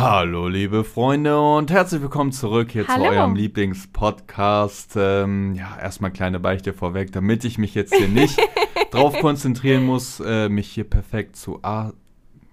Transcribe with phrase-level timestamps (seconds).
[0.00, 3.02] Hallo, liebe Freunde, und herzlich willkommen zurück hier Hallo.
[3.02, 4.92] zu eurem Lieblingspodcast.
[4.96, 8.38] Ähm, ja, erstmal kleine Beichte vorweg, damit ich mich jetzt hier nicht
[8.92, 11.58] drauf konzentrieren muss, äh, mich hier perfekt zu.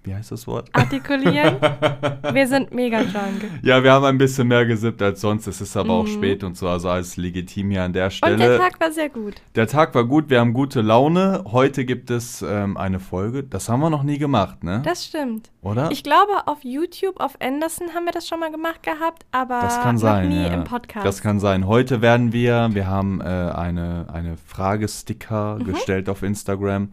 [0.06, 0.70] Wie heißt das Wort?
[0.74, 1.56] Artikulieren.
[2.34, 3.44] Wir sind mega drunk.
[3.64, 5.48] Ja, wir haben ein bisschen mehr gesippt als sonst.
[5.48, 6.10] Es ist aber auch Mhm.
[6.14, 8.38] spät und so, also alles legitim hier an der Und Stelle.
[8.38, 9.36] der Tag war sehr gut.
[9.56, 11.44] Der Tag war gut, wir haben gute Laune.
[11.52, 13.44] Heute gibt es ähm, eine Folge.
[13.44, 14.82] Das haben wir noch nie gemacht, ne?
[14.86, 15.50] Das stimmt.
[15.62, 15.90] Oder?
[15.92, 19.82] Ich glaube, auf YouTube, auf Anderson haben wir das schon mal gemacht gehabt, aber Das
[19.82, 20.30] kann sein.
[20.30, 20.54] nie ja.
[20.54, 21.06] im Podcast.
[21.06, 21.66] Das kann sein.
[21.68, 25.64] Heute werden wir, wir haben äh, eine, eine Fragesticker Mhm.
[25.66, 26.90] gestellt auf Instagram.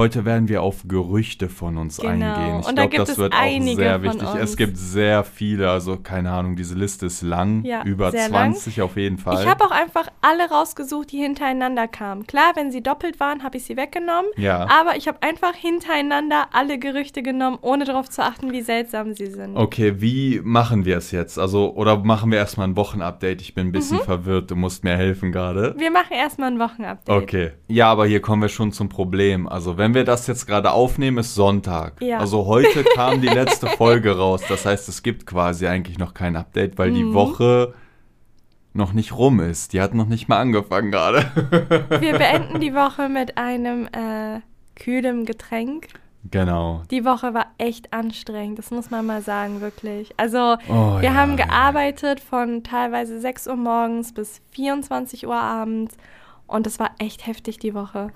[0.00, 2.08] Heute werden wir auf Gerüchte von uns Genau.
[2.10, 2.60] eingehen.
[2.60, 4.28] Ich da glaube, gibt das wird auch sehr wichtig.
[4.40, 8.54] Es gibt sehr viele, also keine Ahnung, diese Liste ist lang, Ja, über sehr lang.
[8.54, 9.42] 20 auf jeden Fall.
[9.42, 12.26] Ich habe auch einfach alle rausgesucht, die hintereinander kamen.
[12.26, 14.30] Klar, wenn sie doppelt waren, habe ich sie weggenommen.
[14.38, 14.66] ja.
[14.70, 19.26] Aber ich habe einfach hintereinander alle Gerüchte genommen, ohne darauf zu achten, wie seltsam sie
[19.26, 19.54] sind.
[19.54, 21.38] Okay, wie machen wir es jetzt?
[21.38, 23.42] Also, oder machen wir erstmal ein Wochenupdate?
[23.42, 24.02] Ich bin ein bisschen Mhm.
[24.04, 25.74] verwirrt, du musst mir helfen gerade.
[25.76, 27.22] Wir machen erstmal ein Wochenupdate.
[27.22, 27.50] Okay.
[27.68, 29.46] Ja, aber hier kommen wir schon zum Problem.
[29.46, 32.00] Also, wenn wir das jetzt gerade aufnehmen, ist Sonntag.
[32.00, 32.18] Ja.
[32.18, 34.42] Also, heute kam die letzte Folge raus.
[34.48, 37.14] Das heißt, es gibt quasi eigentlich noch kein Update, weil die Mhm.
[37.14, 37.74] Woche
[38.72, 39.72] noch nicht rum ist.
[39.72, 41.30] Die hat noch nicht mal angefangen gerade.
[42.00, 44.40] Wir beenden die Woche mit einem äh,
[44.76, 45.88] kühlem Getränk.
[46.30, 46.82] genau.
[46.90, 50.12] Die Woche war echt anstrengend, das muss man mal sagen, wirklich.
[50.18, 51.46] Also, Oh, wir ja, haben ja.
[51.46, 55.96] gearbeitet von teilweise 6 Uhr morgens bis 24 Uhr abends.
[56.46, 58.10] Und es war echt heftig die Woche.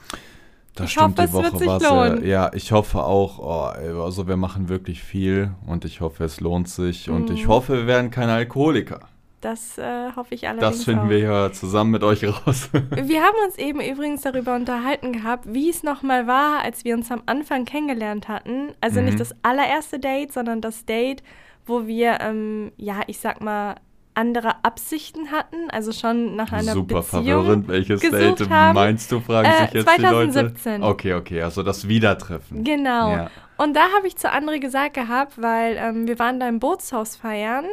[0.75, 2.27] Das Ich stimmt, hoffe, die es wird Woche sich lohnen.
[2.27, 3.39] Ja, ich hoffe auch.
[3.39, 7.09] Oh, also, wir machen wirklich viel und ich hoffe, es lohnt sich.
[7.09, 7.51] Und ich Mhm.
[7.51, 9.01] hoffe, wir werden keine Alkoholiker.
[9.41, 11.11] Das äh, hoffe ich allerdings Das finden auch.
[11.11, 12.71] wir ja zusammen mit euch raus.
[12.97, 17.11] Wir haben uns eben übrigens darüber unterhalten gehabt, wie es nochmal war, als wir uns
[17.13, 18.73] am Anfang kennengelernt hatten.
[18.81, 19.05] Also Mhm.
[19.07, 21.23] nicht das allererste Date, sondern das Date,
[21.67, 23.75] wo wir, ähm, ja, ich sag mal,
[24.15, 25.71] andere Absichten hatten.
[25.71, 27.25] Also schon nach einer Super Beziehung.
[27.25, 27.69] verwirrend.
[27.69, 28.75] Welches Date haben.
[28.75, 30.75] meinst du, fragen Äh, sich jetzt 2017.
[30.75, 30.93] die Leute?
[30.93, 32.65] Okay, okay, also das Wiedertreffen.
[32.65, 33.11] Genau.
[33.13, 33.31] Ja.
[33.57, 37.17] Und da habe ich zu André gesagt gehabt, weil ähm, wir waren da im Bootshaus
[37.17, 37.67] feiern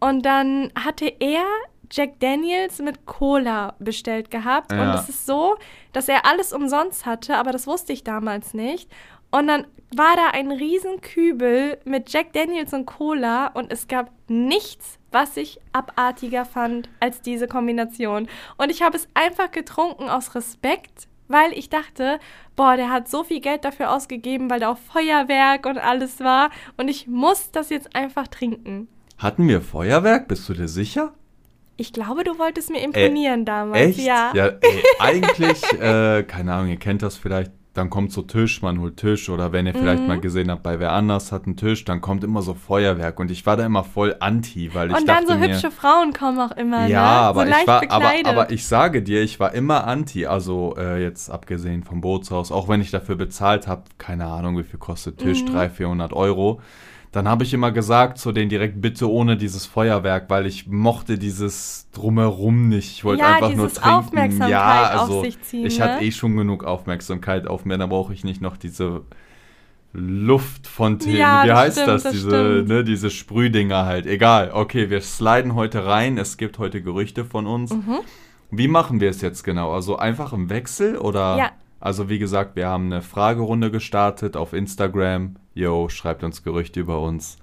[0.00, 1.44] und dann hatte er
[1.90, 4.72] Jack Daniels mit Cola bestellt gehabt.
[4.72, 4.94] Und Ja.
[4.94, 5.56] es ist so,
[5.92, 8.90] dass er alles umsonst hatte, aber das wusste ich damals nicht.
[9.30, 9.66] Und dann
[9.96, 15.36] war da ein riesen Kübel mit Jack Daniels und Cola und es gab nichts, was
[15.36, 18.28] ich abartiger fand als diese Kombination.
[18.56, 22.18] Und ich habe es einfach getrunken aus Respekt, weil ich dachte,
[22.56, 26.50] boah, der hat so viel Geld dafür ausgegeben, weil da auch Feuerwerk und alles war.
[26.76, 28.88] Und ich muss das jetzt einfach trinken.
[29.18, 30.28] Hatten wir Feuerwerk?
[30.28, 31.12] Bist du dir sicher?
[31.76, 33.96] Ich glaube, du wolltest mir imponieren damals.
[33.96, 34.00] Echt?
[34.00, 34.32] Ja.
[34.34, 37.52] Ja, ey, eigentlich, äh, keine Ahnung, ihr kennt das vielleicht.
[37.74, 40.08] Dann kommt so Tisch, man holt Tisch oder wenn ihr vielleicht Mhm.
[40.08, 43.30] mal gesehen habt, bei wer anders hat einen Tisch, dann kommt immer so Feuerwerk und
[43.30, 46.12] ich war da immer voll anti, weil ich Und dachte dann so mir, hübsche Frauen
[46.12, 47.06] kommen auch immer, Ja, ne?
[47.22, 48.26] aber so ich war, aber, bekleidet.
[48.26, 50.26] aber ich sage dir, ich war immer anti.
[50.26, 54.64] Also äh, jetzt abgesehen vom Bootshaus, auch wenn ich dafür bezahlt habe, keine Ahnung, wie
[54.64, 55.46] viel kostet Tisch, Mhm.
[55.52, 56.60] 300, 400 Euro.
[57.12, 61.18] Dann habe ich immer gesagt zu denen direkt, bitte ohne dieses Feuerwerk, weil ich mochte
[61.18, 62.90] dieses Drumherum nicht.
[62.92, 63.90] Ich wollte Ja, einfach nur trinken.
[63.90, 65.84] Aufmerksamkeit ja, auf also sich ziehen, ich ne?
[65.84, 69.02] hatte eh schon genug Aufmerksamkeit auf mir, da brauche ich nicht noch diese
[69.92, 71.18] Luftfontäne.
[71.18, 72.02] Ja, Wie heißt stimmt, das?
[72.04, 74.06] das diese, ne, diese Sprühdinger halt.
[74.06, 74.50] Egal.
[74.54, 76.16] Okay, wir sliden heute rein.
[76.16, 77.74] Es gibt heute Gerüchte von uns.
[77.74, 77.98] Mhm.
[78.50, 79.72] Wie machen wir es jetzt genau?
[79.72, 81.36] Also einfach im Wechsel oder?
[81.36, 81.50] Ja.
[81.78, 85.36] Also wie gesagt, wir haben eine Fragerunde gestartet auf Instagram.
[85.54, 87.36] Yo, schreibt uns Gerüchte über uns.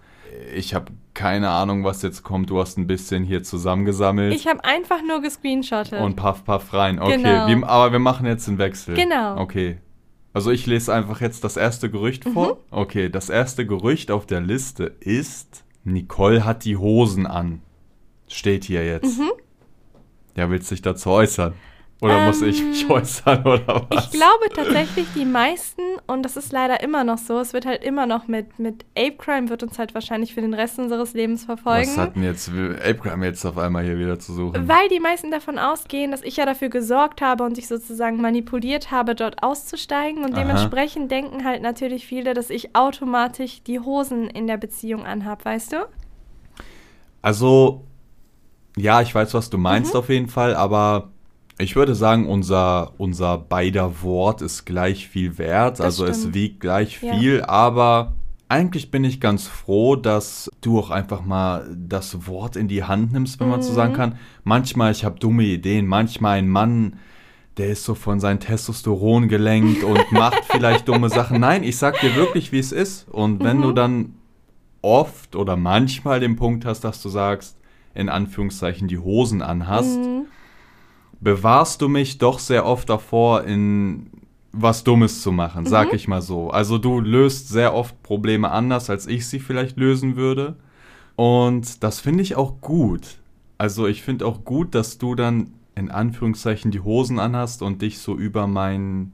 [0.56, 2.50] Ich habe keine Ahnung, was jetzt kommt.
[2.50, 6.00] Du hast ein bisschen hier zusammengesammelt Ich habe einfach nur gescreenshottet.
[6.00, 7.00] und paff, paff rein.
[7.00, 7.48] Okay, Genau.
[7.48, 8.96] wir, aber wir machen jetzt einen Wechsel.
[8.96, 9.38] Genau.
[9.40, 9.78] Okay.
[10.34, 12.34] Also ich lese einfach jetzt das erste Gerücht Mhm.
[12.34, 12.58] vor.
[12.72, 17.62] Okay, das erste Gerücht auf der Liste ist, Nicole hat die Hosen an.
[18.28, 19.18] Steht hier jetzt.
[19.20, 19.32] Mhm.
[20.36, 21.54] Ja, willst du dich dazu äußern?
[22.02, 24.06] Oder muss ich Ähm, mich äußern oder was?
[24.06, 27.84] Ich glaube tatsächlich, die meisten, und das ist leider immer noch so, es wird halt
[27.84, 31.44] immer noch mit, mit Ape Crime, wird uns halt wahrscheinlich für den Rest unseres Lebens
[31.44, 31.90] verfolgen.
[31.90, 34.66] Was hat denn jetzt Apegram jetzt auf einmal hier wieder zu suchen?
[34.70, 38.92] Weil die meisten davon ausgehen, dass ich ja dafür gesorgt habe und ich sozusagen manipuliert
[38.92, 40.24] habe, dort auszusteigen.
[40.24, 40.40] Und Aha.
[40.40, 45.74] dementsprechend denken halt natürlich viele, dass ich automatisch die Hosen in der Beziehung anhab, weißt
[45.74, 45.78] du?
[47.22, 47.84] Also,
[48.78, 50.00] ja, ich weiß, was du meinst Mhm.
[50.00, 51.12] auf jeden Fall, aber
[51.60, 55.80] ich würde sagen, unser, unser beider Wort ist gleich viel wert.
[55.80, 56.34] Das also es stimmt.
[56.36, 57.14] wiegt gleich Ja.
[57.14, 58.14] viel, aber
[58.48, 63.12] eigentlich bin ich ganz froh, dass du auch einfach mal das Wort in die Hand
[63.14, 63.76] nimmst, wenn man so Mhm.
[63.76, 64.16] sagen kann.
[64.44, 66.94] Manchmal, ich habe dumme Ideen, manchmal ein Mann.
[67.58, 71.42] Der ist so von seinem Testosteron gelenkt und macht vielleicht dumme Sachen.
[71.42, 73.08] Nein, ich sag dir wirklich, wie es ist.
[73.10, 73.62] Und wenn Mhm.
[73.62, 74.14] du dann
[74.82, 77.58] oft oder manchmal den Punkt hast, dass du sagst,
[77.94, 80.26] in Anführungszeichen die Hosen anhast, Mhm.
[81.22, 84.10] Bewahrst du mich doch sehr oft davor, in
[84.52, 86.50] was Dummes zu machen, sag ich mal so.
[86.50, 90.56] Also du löst sehr oft Probleme anders, als ich sie vielleicht lösen würde.
[91.16, 93.20] Und das finde ich auch gut.
[93.58, 98.00] Also ich finde auch gut, dass du dann in Anführungszeichen die Hosen anhast und dich
[98.00, 99.14] so über mein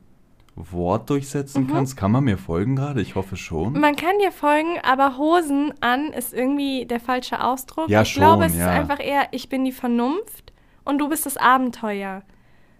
[0.56, 1.98] Wort durchsetzen kannst.
[1.98, 3.02] Kann man mir folgen gerade?
[3.02, 3.74] Ich hoffe schon.
[3.74, 7.90] Man kann dir folgen, aber Hosen an ist irgendwie der falsche Ausdruck.
[7.90, 8.72] Ja, ich glaube, schon, es ja.
[8.72, 10.54] ist einfach eher, ich bin die Vernunft
[10.86, 12.22] und du bist das Abenteuer.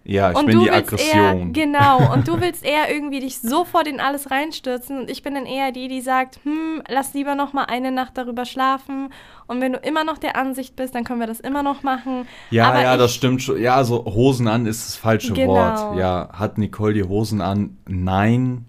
[0.08, 1.18] Ja, ich und bin du die Aggression.
[1.20, 5.34] Eher, genau, und du willst eher irgendwie dich sofort in alles reinstürzen und ich bin
[5.34, 9.12] dann eher die, die sagt, hm, lass lieber noch mal eine Nacht darüber schlafen
[9.48, 12.28] und wenn du immer noch der Ansicht bist, dann können wir das immer noch machen.
[12.50, 13.60] Ja, Aber ja, ich, das stimmt schon.
[13.60, 15.54] Ja, also Hosen an ist das falsche Genau.
[15.54, 15.96] Wort.
[15.98, 17.76] Ja, hat Nicole die Hosen an?
[17.88, 18.64] Nein.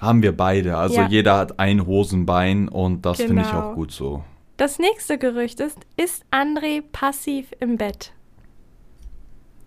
[0.00, 0.76] Haben wir beide.
[0.78, 1.02] Also Mhm.
[1.04, 1.08] Ja.
[1.10, 3.70] jeder hat ein Hosenbein und das finde ich Genau.
[3.70, 4.24] auch gut so.
[4.56, 8.12] Das nächste Gerücht ist, ist André passiv im Bett?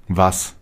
[0.07, 0.55] Was?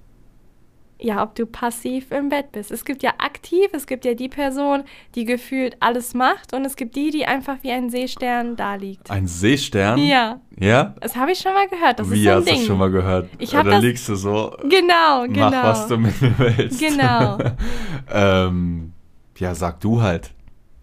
[1.03, 2.69] Ja, ob du passiv im Bett bist.
[2.69, 4.83] Es gibt ja aktiv, es gibt ja die Person,
[5.15, 9.09] die gefühlt alles macht und es gibt die, die einfach wie ein Seestern da liegt.
[9.09, 9.97] Ein Seestern?
[9.97, 10.93] Ja, Ja?
[11.01, 11.97] das habe ich schon mal gehört.
[11.99, 13.29] Das Wie ist so ein hast du das schon mal gehört?
[13.39, 15.49] Ich hab das- liegst du so, Genau, genau.
[15.49, 16.79] mach was du mit mir willst.
[16.79, 17.39] Genau.
[18.13, 18.93] ähm,
[19.39, 20.29] ja, sag du halt.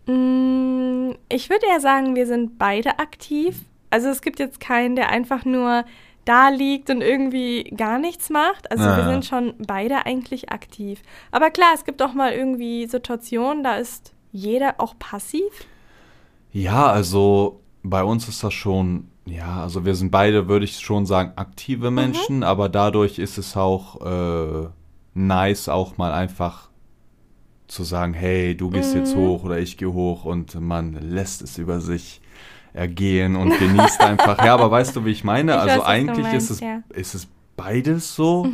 [0.06, 3.60] Mm, Ich würde eher sagen, wir sind beide aktiv.
[3.90, 5.84] Also es gibt jetzt keinen, der einfach nur
[6.29, 8.71] da liegt und irgendwie gar nichts macht.
[8.71, 9.09] Also wir Ah.
[9.11, 11.01] sind schon beide eigentlich aktiv.
[11.31, 15.43] Aber klar, es gibt auch mal irgendwie Situationen, da ist jeder auch passiv.
[16.53, 21.07] Ja, also bei uns ist das schon, ja, also wir sind beide, würde ich schon
[21.07, 24.69] sagen, aktive Menschen, aber dadurch ist es auch äh,
[25.15, 26.69] nice, auch mal einfach
[27.69, 31.59] zu sagen, hey, du gehst jetzt hoch oder ich gehe hoch und man lässt es
[31.59, 32.21] über sich
[32.79, 34.43] ergehen und genießt einfach.
[34.45, 35.53] Ja, aber weißt du, wie ich meine?
[35.53, 36.77] Ich also weiß, eigentlich meinst, ist, es, ja.
[36.77, 36.85] Mhm.
[36.95, 38.47] ist es beides so.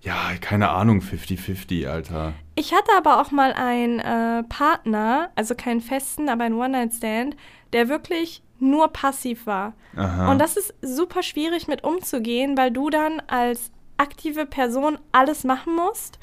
[0.00, 2.32] Ja, keine Ahnung, 50-50, Alter.
[2.54, 7.36] Ich hatte aber auch mal einen äh, Partner, also keinen festen, aber einen One-Night-Stand,
[7.72, 9.74] der wirklich nur passiv war.
[9.96, 10.30] Aha.
[10.30, 15.74] Und das ist super schwierig mit umzugehen, weil du dann als aktive Person alles machen
[15.74, 16.18] musst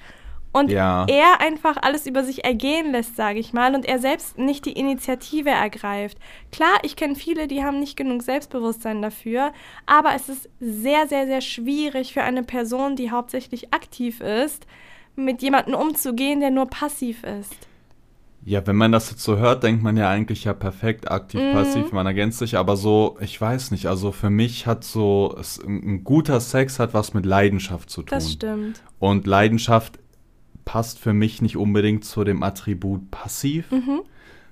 [0.54, 1.06] und Ja.
[1.10, 4.72] er einfach alles über sich ergehen lässt, sage ich mal, und er selbst nicht die
[4.74, 6.18] Initiative ergreift.
[6.52, 9.52] Klar, ich kenne viele, die haben nicht genug Selbstbewusstsein dafür,
[9.86, 14.66] aber es ist sehr, sehr, sehr schwierig für eine Person, die hauptsächlich aktiv ist,
[15.16, 17.54] mit jemandem umzugehen, der nur passiv ist.
[18.46, 21.54] Ja, wenn man das jetzt so hört, denkt man ja eigentlich ja perfekt, aktiv, Mhm.
[21.54, 25.60] passiv, man ergänzt sich, aber so, ich weiß nicht, also für mich hat so, es,
[25.64, 28.10] ein, ein guter Sex hat was mit Leidenschaft zu tun.
[28.10, 28.82] Das stimmt.
[29.00, 29.98] Und Leidenschaft
[30.66, 33.72] passt für mich nicht unbedingt zu dem Attribut passiv.
[33.72, 34.02] Mhm.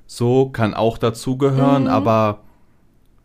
[0.08, 2.40] So kann auch dazugehören, aber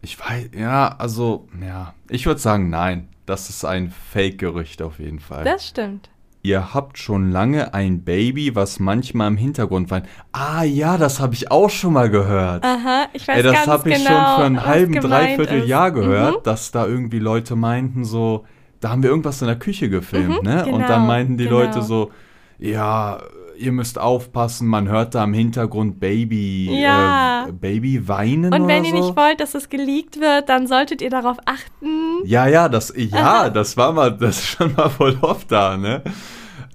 [0.02, 5.18] ich weiß, ja, also, ja, ich würde sagen, nein, das ist ein Fake-Gerücht auf jeden
[5.18, 5.44] Fall.
[5.44, 6.10] Das stimmt.
[6.42, 10.06] Ihr habt schon lange ein Baby, was manchmal im Hintergrund weint.
[10.30, 12.62] Ah ja, das habe ich auch schon mal gehört.
[12.64, 15.68] Aha, ich weiß Ey, das habe ich genau, schon für einen halben, dreiviertel ist.
[15.68, 16.42] Jahr gehört, Mhm.
[16.44, 18.44] dass da irgendwie Leute meinten so,
[18.78, 20.66] da haben wir irgendwas in der Küche gefilmt, Mhm, ne?
[20.66, 21.58] Und genau, dann meinten die genau.
[21.62, 22.12] Leute so,
[22.58, 23.19] ja,
[23.58, 27.47] ihr müsst aufpassen, man hört da im Hintergrund Baby, Ja.
[27.49, 28.97] äh, Baby weinen Und wenn ihr so.
[28.99, 32.19] nicht wollt, dass es geleakt wird, dann solltet ihr darauf achten.
[32.25, 36.03] Ja, ja, das, ja, das war mal, das ist schon mal voll oft da, ne?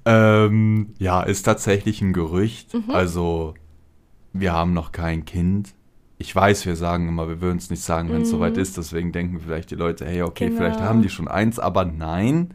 [0.05, 2.73] Ähm, ja, ist tatsächlich ein Gerücht.
[2.73, 2.89] Mhm.
[2.89, 3.53] Also,
[4.33, 5.75] wir haben noch kein Kind.
[6.17, 8.77] Ich weiß, wir sagen immer, wir würden es nicht sagen, wenn es soweit ist.
[8.77, 10.49] Deswegen denken vielleicht die Leute, hey, okay, Mhm.
[10.49, 10.59] Genau.
[10.61, 12.53] vielleicht haben die schon eins, aber nein.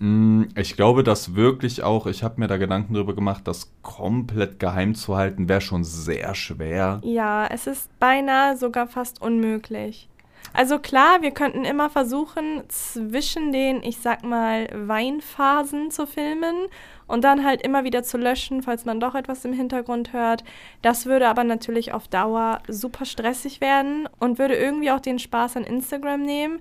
[0.00, 4.58] Mm, Ich glaube, dass wirklich auch, ich habe mir da Gedanken drüber gemacht, das komplett
[4.58, 7.00] geheim zu halten, wäre schon sehr schwer.
[7.04, 10.08] Ja, es ist beinahe sogar fast unmöglich.
[10.52, 16.56] Also klar, wir könnten immer versuchen, zwischen den, ich sag mal, Weinphasen zu filmen
[17.06, 20.42] und dann halt immer wieder zu löschen, falls man doch etwas im Hintergrund hört.
[20.82, 25.56] Das würde aber natürlich auf Dauer super stressig werden und würde irgendwie auch den Spaß
[25.58, 26.60] an Instagram nehmen.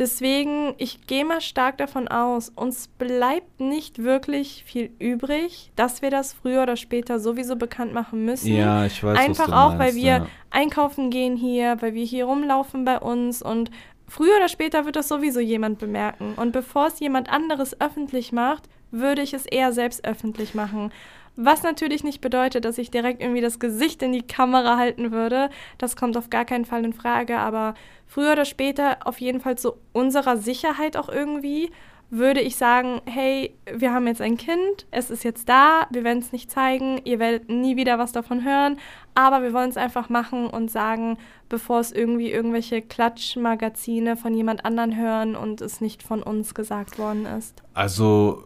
[0.00, 6.08] Deswegen, ich gehe mal stark davon aus, uns bleibt nicht wirklich viel übrig, dass wir
[6.08, 8.56] das früher oder später sowieso bekannt machen müssen.
[8.56, 10.26] Ja, ich weiß, was Einfach auch, weil meinst, wir ja.
[10.48, 13.70] einkaufen gehen hier, weil wir hier rumlaufen bei uns und
[14.08, 16.32] früher oder später wird das sowieso jemand bemerken.
[16.36, 20.92] Und bevor es jemand anderes öffentlich macht, würde ich es eher selbst öffentlich machen.
[21.36, 25.48] Was natürlich nicht bedeutet, dass ich direkt irgendwie das Gesicht in die Kamera halten würde.
[25.78, 27.38] Das kommt auf gar keinen Fall in Frage.
[27.38, 27.74] Aber
[28.06, 31.70] früher oder später auf jeden Fall zu unserer Sicherheit auch irgendwie,
[32.10, 36.18] würde ich sagen, hey, wir haben jetzt ein Kind, es ist jetzt da, wir werden
[36.18, 38.78] es nicht zeigen, ihr werdet nie wieder was davon hören,
[39.14, 41.18] aber wir wollen es einfach machen und sagen,
[41.48, 46.98] bevor es irgendwie irgendwelche Klatschmagazine von jemand anderen hören und es nicht von uns gesagt
[46.98, 47.62] worden ist.
[47.74, 48.42] Also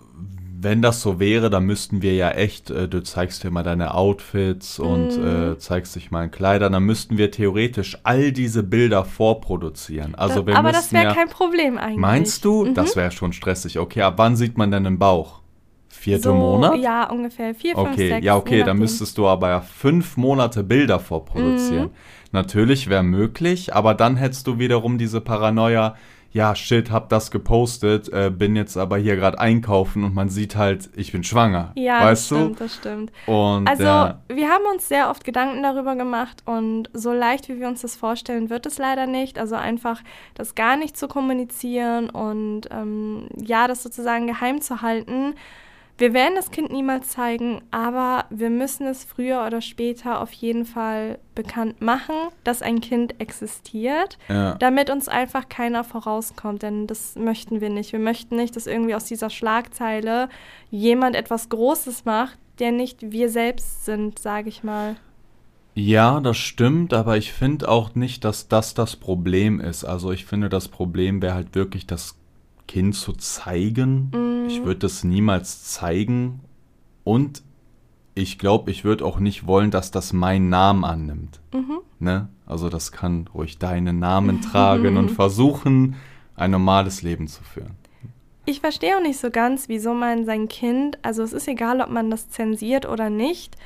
[0.64, 3.94] wenn das so wäre, dann müssten wir ja echt, äh, du zeigst dir mal deine
[3.94, 5.52] Outfits und Mhm.
[5.52, 10.14] äh, zeigst dich mal in Kleidern, dann müssten wir theoretisch all diese Bilder vorproduzieren.
[10.14, 11.98] Also wir aber das wäre ja, kein Problem eigentlich.
[11.98, 12.64] Meinst du?
[12.64, 12.74] Mhm.
[12.74, 13.78] Das wäre schon stressig.
[13.78, 15.40] Okay, ab wann sieht man denn den Bauch?
[15.88, 16.76] Vierte so, Monat?
[16.78, 17.54] Ja, ungefähr.
[17.54, 18.24] Vier, fünf, Okay, sechs.
[18.26, 21.86] ja, okay, dann müsstest du aber ja fünf Monate Bilder vorproduzieren.
[21.86, 21.90] Mhm.
[22.32, 25.94] Natürlich wäre möglich, aber dann hättest du wiederum diese Paranoia,
[26.34, 30.56] ja, shit, hab das gepostet, äh, bin jetzt aber hier gerade einkaufen und man sieht
[30.56, 31.70] halt, ich bin schwanger.
[31.76, 33.12] Ja, weißt das stimmt, das stimmt.
[33.24, 33.32] du?
[33.32, 37.60] Und Also, ja, wir haben uns sehr oft Gedanken darüber gemacht und so leicht, wie
[37.60, 39.38] wir uns das vorstellen, wird es leider nicht.
[39.38, 40.02] Also einfach
[40.34, 45.36] das gar nicht zu kommunizieren und ähm, ja, das sozusagen geheim zu halten.
[45.96, 50.64] Wir werden das Kind niemals zeigen, aber wir müssen es früher oder später auf jeden
[50.64, 54.56] Fall bekannt machen, dass ein Kind existiert, ja.
[54.56, 57.92] damit uns einfach keiner vorauskommt, denn das möchten wir nicht.
[57.92, 60.28] Wir möchten nicht, dass irgendwie aus dieser Schlagzeile
[60.70, 64.96] jemand etwas Großes macht, der nicht wir selbst sind, sage ich mal.
[65.76, 69.84] Ja, das stimmt, aber ich finde auch nicht, dass das das Problem ist.
[69.84, 72.16] Also ich finde, das Problem wäre halt wirklich, das
[72.66, 74.10] Kind zu zeigen.
[74.14, 74.48] Mhm.
[74.48, 76.40] Ich würde das niemals zeigen.
[77.04, 77.42] Und
[78.14, 81.40] ich glaube, ich würde auch nicht wollen, dass das meinen Namen annimmt.
[81.52, 81.80] Mhm.
[81.98, 82.28] Ne?
[82.46, 85.96] Also das kann ruhig deinen Namen tragen und versuchen,
[86.36, 87.76] ein normales Leben zu führen.
[88.46, 91.88] Ich verstehe auch nicht so ganz, wieso man sein Kind, also es ist egal, ob
[91.88, 93.56] man das zensiert oder nicht.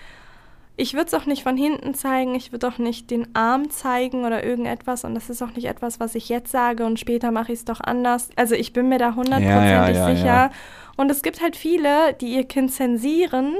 [0.80, 4.24] Ich würde es auch nicht von hinten zeigen, ich würde auch nicht den Arm zeigen
[4.24, 7.52] oder irgendetwas und das ist auch nicht etwas, was ich jetzt sage und später mache
[7.52, 8.30] ich es doch anders.
[8.36, 10.50] Also ich bin mir da hundertprozentig Ja, ja, ja, sicher.
[10.98, 13.54] Und es gibt halt viele, die ihr Kind zensieren,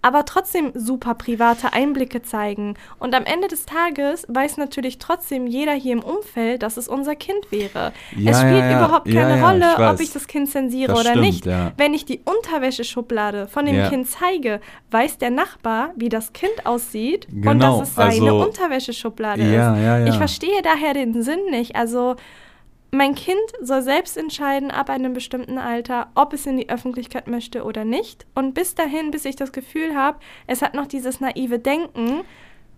[0.00, 2.74] aber trotzdem super private Einblicke zeigen.
[2.98, 7.16] Und am Ende des Tages weiß natürlich trotzdem jeder hier im Umfeld, dass es unser
[7.16, 7.92] Kind wäre.
[8.16, 8.78] Ja, es spielt ja, ja.
[8.86, 11.46] überhaupt keine Rolle, ich ob ich das Kind zensiere Das oder stimmt, nicht.
[11.76, 13.74] Wenn ich die Unterwäscheschublade von dem.
[13.90, 14.60] Kind zeige,
[14.92, 20.08] weiß der Nachbar, wie das Kind aussieht und Genau, dass es seine also- Unterwäscheschublade ist.
[20.08, 21.74] Ich verstehe daher den Sinn nicht.
[21.76, 22.14] Also
[22.94, 27.64] mein Kind soll selbst entscheiden ab einem bestimmten Alter, ob es in die Öffentlichkeit möchte
[27.64, 28.26] oder nicht.
[28.34, 32.22] Und bis dahin, bis ich das Gefühl habe, es hat noch dieses naive Denken,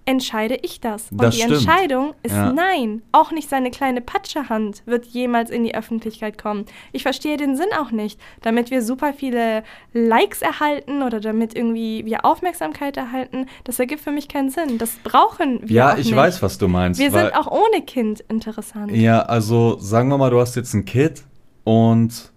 [0.06, 1.10] entscheide ich das.
[1.10, 1.56] Und Das die stimmt.
[1.58, 2.52] Entscheidung ist Ja.
[2.52, 3.02] nein.
[3.12, 6.64] Auch nicht seine kleine Patschehand wird jemals in die Öffentlichkeit kommen.
[6.92, 8.18] Ich verstehe den Sinn auch nicht.
[8.42, 14.12] Damit wir super viele Likes erhalten oder damit irgendwie wir Aufmerksamkeit erhalten, das ergibt für
[14.12, 14.78] mich keinen Sinn.
[14.78, 16.16] Das brauchen wir Ja, auch ich nicht.
[16.16, 17.00] weiß, was du meinst.
[17.00, 18.92] Wir sind auch ohne Kind interessant.
[18.92, 21.24] Ja, also sagen wir mal, du hast jetzt ein Kid
[21.64, 22.32] und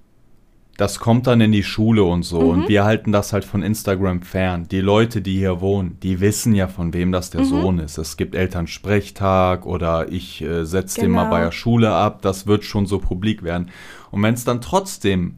[0.79, 2.39] das kommt dann in die Schule und so.
[2.41, 2.50] Mhm.
[2.50, 4.67] Und wir halten das halt von Instagram fern.
[4.71, 7.38] Die Leute, die hier wohnen, die wissen ja, von wem das Mhm.
[7.38, 7.98] der Sohn ist.
[7.98, 11.31] Es gibt Elternsprechtag oder ich äh, setze den mal Genau.
[11.31, 12.21] bei der Schule ab.
[12.21, 13.69] Das wird schon so publik werden.
[14.09, 15.36] Und wenn es dann trotzdem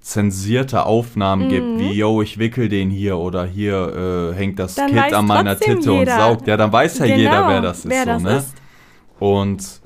[0.00, 4.80] zensierte Aufnahmen gibt, wie, yo, ich wickel den hier oder hier äh, hängt das Mhm.
[4.82, 6.16] Dann Kind an meiner Titte und jeder.
[6.16, 6.46] saugt.
[6.46, 7.88] Ja, dann weiß ja Genau, jeder, wer das ist.
[7.90, 8.36] wer so, das ne?
[8.36, 8.54] ist.
[9.18, 9.80] Und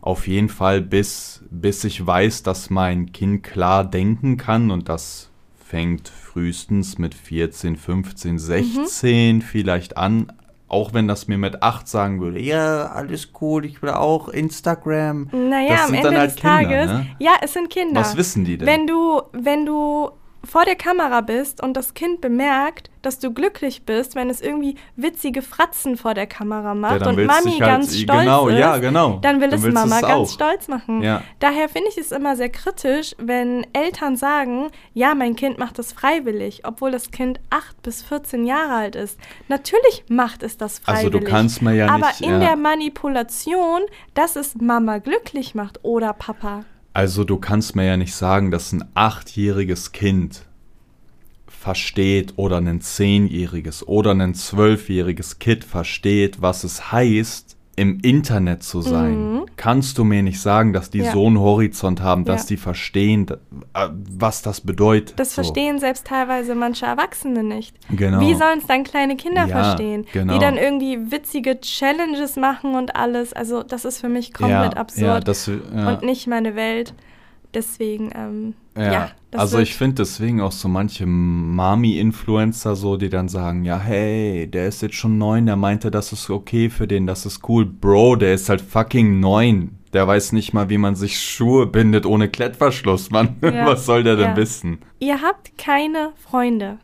[0.00, 5.30] auf jeden Fall, bis, bis ich weiß, dass mein Kind klar denken kann und das
[5.64, 8.38] fängt frühestens mit 14, 15, Mhm.
[8.38, 10.32] 16 vielleicht an.
[10.70, 15.28] Auch wenn das mir mit 8 sagen würde, ja, alles cool, ich will auch Instagram.
[15.32, 16.90] Naja, Das am sind Ende dann halt des Kinder, Tages.
[16.90, 17.06] ne?
[17.18, 18.00] Ja, es sind Kinder.
[18.02, 18.66] Was wissen die denn?
[18.66, 20.10] Wenn du, wenn du
[20.44, 24.76] vor der Kamera bist und das Kind bemerkt, dass du glücklich bist, wenn es irgendwie
[24.96, 28.76] witzige Fratzen vor der Kamera macht dann und Mami halt- ganz stolz genau, ist, ja,
[28.78, 29.18] genau.
[29.22, 31.02] dann will Dann es Mama du's ganz stolz machen.
[31.02, 31.22] Ja.
[31.38, 35.92] Daher finde ich es immer sehr kritisch, wenn Eltern sagen, ja, mein Kind macht das
[35.92, 39.18] freiwillig, obwohl das Kind 8 bis 14 Jahre alt ist.
[39.48, 41.24] Natürlich macht es das Also freiwillig.
[41.24, 42.38] du kannst mir ja Aber nicht, in ja.
[42.40, 43.82] der Manipulation,
[44.14, 46.64] dass es Mama glücklich macht oder Papa.
[46.98, 50.46] Also du kannst mir ja nicht sagen, dass ein achtjähriges Kind
[51.46, 58.82] versteht oder ein zehnjähriges oder ein zwölfjähriges Kind versteht, was es heißt, im Internet zu
[58.82, 59.32] sein.
[59.34, 59.46] Mhm.
[59.56, 61.12] Kannst du mir nicht sagen, dass die Ja.
[61.12, 62.48] so einen Horizont haben, dass Ja.
[62.48, 63.26] die verstehen,
[63.74, 65.18] äh, was das bedeutet?
[65.18, 65.42] Das so.
[65.42, 67.76] verstehen selbst teilweise manche Erwachsene nicht.
[67.90, 68.20] Genau.
[68.20, 70.06] Wie sollen es dann kleine Kinder Ja, verstehen?
[70.12, 70.34] genau.
[70.34, 73.32] Die dann irgendwie witzige Challenges machen und alles.
[73.32, 76.94] Also das ist für mich komplett absurd das, und nicht meine Welt.
[77.54, 83.28] Deswegen, ähm, ja, Ja, also ich finde deswegen auch so manche Mami-Influencer so, die dann
[83.28, 87.06] sagen, ja, hey, der ist jetzt schon neun, der meinte, das ist okay für den,
[87.06, 87.66] das ist cool.
[87.66, 89.74] Bro, der ist halt fucking neun.
[89.92, 93.36] Der weiß nicht mal, wie man sich Schuhe bindet ohne Klettverschluss, Mann.
[93.42, 93.66] Ja.
[93.66, 94.36] Was soll der denn Ja.
[94.36, 94.78] wissen?
[94.98, 96.78] Ihr habt keine Freunde.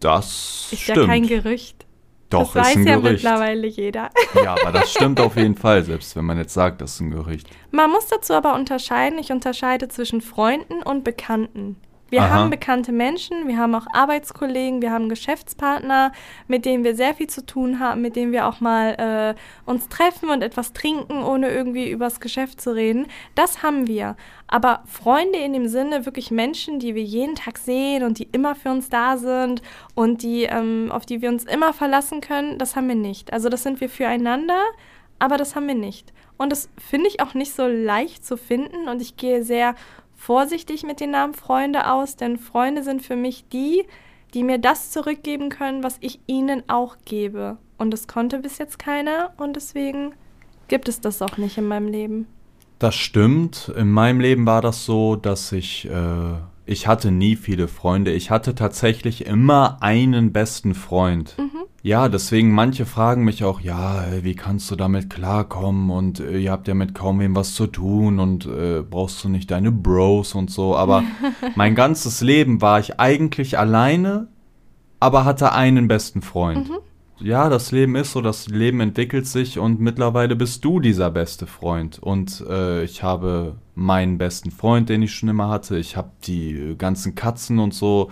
[0.00, 0.98] Das Ist stimmt.
[0.98, 1.79] ja kein Gerücht.
[2.30, 3.12] Doch, das ist weiß ein ja Gerücht.
[3.12, 4.10] mittlerweile jeder.
[4.42, 7.10] Ja, aber das stimmt auf jeden Fall, selbst wenn man jetzt sagt, das ist ein
[7.10, 7.48] Gerücht.
[7.70, 9.18] Man muss dazu aber unterscheiden.
[9.18, 11.76] Ich unterscheide zwischen Freunden und Bekannten.
[12.10, 12.30] Wir Aha.
[12.30, 16.12] haben bekannte Menschen, wir haben auch Arbeitskollegen, wir haben Geschäftspartner,
[16.48, 19.88] mit denen wir sehr viel zu tun haben, mit denen wir auch mal äh, uns
[19.88, 23.06] treffen und etwas trinken, ohne irgendwie übers Geschäft zu reden.
[23.36, 24.16] Das haben wir.
[24.48, 28.56] Aber Freunde in dem Sinne wirklich Menschen, die wir jeden Tag sehen und die immer
[28.56, 29.62] für uns da sind
[29.94, 33.32] und die, ähm, auf die wir uns immer verlassen können, das haben wir nicht.
[33.32, 34.60] Also das sind wir füreinander,
[35.20, 36.12] aber das haben wir nicht.
[36.40, 39.74] Und das finde ich auch nicht so leicht zu finden und ich gehe sehr
[40.20, 43.84] vorsichtig mit den Namen Freunde aus, denn Freunde sind für mich die,
[44.34, 47.56] die mir das zurückgeben können, was ich ihnen auch gebe.
[47.78, 50.12] Und das konnte bis jetzt keiner und deswegen
[50.68, 52.26] gibt es das auch nicht in meinem Leben.
[52.78, 53.72] Das stimmt.
[53.74, 56.34] In meinem Leben war das so, dass ich, äh,
[56.66, 58.12] ich hatte nie viele Freunde.
[58.12, 61.34] Ich hatte tatsächlich immer einen besten Freund.
[61.82, 66.52] Ja, deswegen manche fragen mich auch, ja, wie kannst du damit klarkommen und äh, ihr
[66.52, 70.34] habt ja mit kaum wem was zu tun und äh, brauchst du nicht deine Bros
[70.34, 70.76] und so.
[70.76, 71.04] Aber
[71.54, 74.28] mein ganzes Leben war ich eigentlich alleine,
[74.98, 76.70] aber hatte einen besten Freund.
[77.18, 81.46] Ja, das Leben ist so, das Leben entwickelt sich und mittlerweile bist du dieser beste
[81.46, 81.98] Freund.
[81.98, 85.76] Und äh, ich habe meinen besten Freund, den ich schon immer hatte.
[85.76, 88.10] Ich habe die äh, ganzen Katzen und so.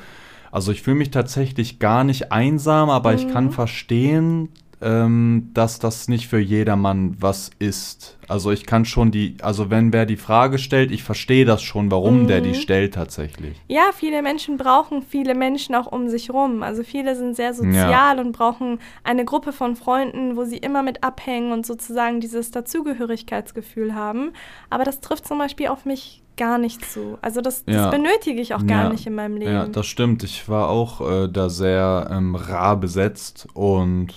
[0.59, 4.49] Also ich fühle mich tatsächlich gar nicht einsam, aber ich kann verstehen,
[4.83, 8.19] ähm, dass das nicht für jedermann was ist.
[8.27, 11.93] Also ich kann schon die, also wenn wer die Frage stellt, ich verstehe das schon,
[11.93, 13.57] warum der die stellt tatsächlich.
[13.69, 16.65] Ja, viele Menschen brauchen viele Menschen auch um sich rum.
[16.65, 21.05] Also viele sind sehr sozial und brauchen eine Gruppe von Freunden, wo sie immer mit
[21.05, 24.33] abhängen und sozusagen dieses Dazugehörigkeitsgefühl haben.
[24.71, 27.19] Aber das trifft zum Beispiel auf mich gar nicht zu.
[27.21, 27.91] Also das, das Ja.
[27.91, 28.89] benötige ich auch gar Ja.
[28.89, 29.53] nicht in meinem Leben.
[29.53, 30.23] Ja, das stimmt.
[30.25, 34.15] Ich war auch äh, da sehr ähm, rar besetzt und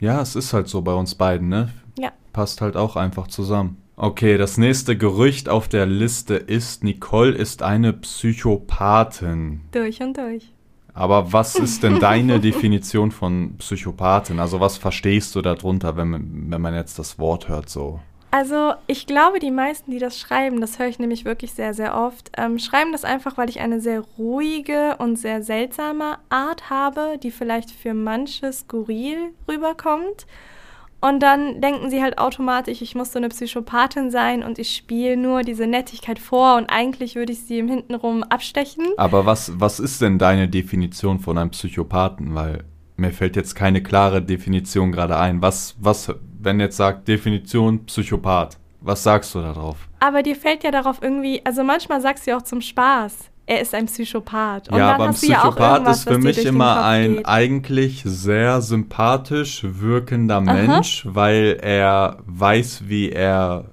[0.00, 1.68] ja, es ist halt so bei uns beiden, ne?
[1.98, 2.10] Ja.
[2.32, 3.76] Passt halt auch einfach zusammen.
[3.96, 9.60] Okay, das nächste Gerücht auf der Liste ist, Nicole ist eine Psychopathin.
[9.72, 10.50] Durch und durch.
[10.92, 14.38] Aber was ist denn deine Definition von Psychopathin?
[14.38, 18.00] Also was verstehst du darunter, wenn man, wenn man jetzt das Wort hört so?
[18.34, 21.96] Also ich glaube, die meisten, die das schreiben, das höre ich nämlich wirklich sehr, sehr
[21.96, 27.16] oft, ähm, schreiben das einfach, weil ich eine sehr ruhige und sehr seltsame Art habe,
[27.22, 29.18] die vielleicht für manche skurril
[29.48, 30.26] rüberkommt.
[31.00, 35.16] Und dann denken sie halt automatisch, ich muss so eine Psychopathin sein und ich spiele
[35.16, 38.84] nur diese Nettigkeit vor und eigentlich würde ich sie im Hintenrum abstechen.
[38.96, 42.34] Aber was, was ist denn deine Definition von einem Psychopathen?
[42.34, 42.64] Weil
[42.96, 45.40] mir fällt jetzt keine klare Definition gerade ein.
[45.40, 46.12] Was, was,
[46.44, 49.76] wenn jetzt sagt Definition Psychopath, was sagst du da drauf?
[50.00, 53.60] Aber dir fällt ja darauf irgendwie, also manchmal sagst du ja auch zum Spaß, er
[53.60, 54.70] ist ein Psychopath.
[54.70, 57.26] Und ja, aber ein ja Psychopath irgendwas, ist für mich immer ein geht.
[57.26, 63.66] eigentlich sehr sympathisch wirkender Mensch, weil er weiß, wie er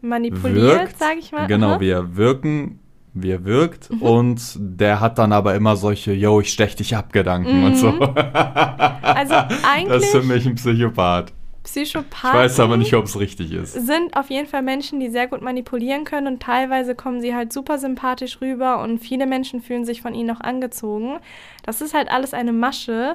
[0.00, 1.46] manipuliert, sage ich mal.
[1.46, 1.76] Genau, Aha.
[1.76, 1.80] Mhm.
[1.80, 2.80] wie er wirken,
[3.14, 3.90] wie er wirkt.
[4.00, 7.90] Und der hat dann aber immer solche, yo, ich stech dich ab Gedanken und so.
[7.90, 11.32] Also Das eigentlich ist für mich ein Psychopath.
[11.64, 13.72] Ich Psychopathen weiß aber nicht, ob es richtig ist.
[13.72, 17.52] sind auf jeden Fall Menschen, die sehr gut manipulieren können und teilweise kommen sie halt
[17.52, 21.18] super sympathisch rüber und viele Menschen fühlen sich von ihnen auch angezogen.
[21.62, 23.14] Das ist halt alles eine Masche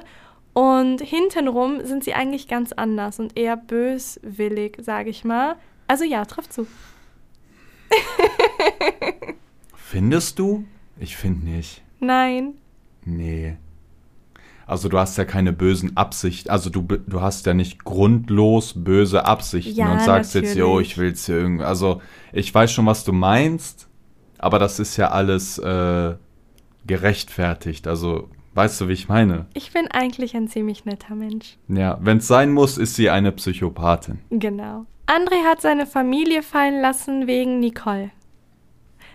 [0.52, 5.56] und hintenrum sind sie eigentlich ganz anders und eher böswillig, sage ich mal.
[5.86, 6.66] Also ja, trifft zu.
[9.74, 10.64] Findest du?
[10.98, 11.82] Ich finde nicht.
[12.00, 12.54] Nein.
[13.04, 13.56] Nee.
[14.70, 19.24] Also du hast ja keine bösen Absichten, also du, du hast ja nicht grundlos böse
[19.24, 20.92] Absichten Ja, und sagst jetzt, yo, natürlich.
[20.92, 21.64] ich will's hier irgendwie.
[21.64, 22.00] Also
[22.32, 23.88] ich weiß schon, was du meinst,
[24.38, 26.14] aber das ist ja alles äh,
[26.86, 27.88] gerechtfertigt.
[27.88, 29.46] Also weißt du, wie ich meine?
[29.54, 31.56] Ich bin eigentlich ein ziemlich netter Mensch.
[31.66, 34.20] Ja, wenn's sein muss, ist sie eine Psychopathin.
[34.30, 34.86] Genau.
[35.06, 38.12] André hat seine Familie fallen lassen wegen Nicole.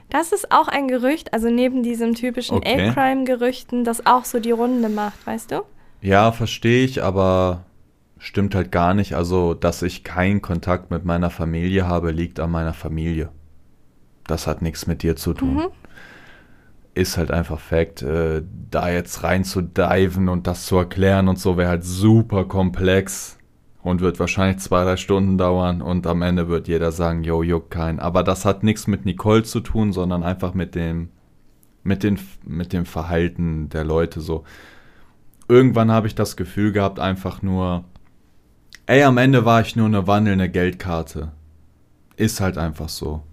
[0.10, 2.90] Das ist auch ein Gerücht, also neben diesem typischen Okay.
[2.90, 5.62] A-Crime-Gerüchten, das auch so die Runde macht, weißt du?
[6.02, 7.66] Ja, verstehe ich, aber
[8.18, 9.16] stimmt halt gar nicht.
[9.16, 13.30] Also, dass ich keinen Kontakt mit meiner Familie habe, liegt an meiner Familie.
[14.28, 15.56] Das hat nichts mit dir zu tun.
[15.56, 15.68] Mhm.
[16.94, 18.02] Ist halt einfach Fakt.
[18.02, 22.46] Äh, da jetzt rein zu diven und das zu erklären und so wäre halt super
[22.46, 23.38] komplex
[23.86, 27.72] und wird wahrscheinlich zwei, drei Stunden dauern und am Ende wird jeder sagen, yo, juckt
[27.72, 28.00] keinen.
[28.00, 31.10] Aber das hat nichts mit Nicole zu tun, sondern einfach mit dem,
[31.84, 34.44] mit den, mit dem Verhalten der Leute so
[35.48, 37.86] irgendwann habe ich das Gefühl gehabt, einfach nur,
[38.86, 41.32] ey, am Ende war ich nur eine wandelnde Geldkarte.
[42.16, 43.24] Ist halt einfach so.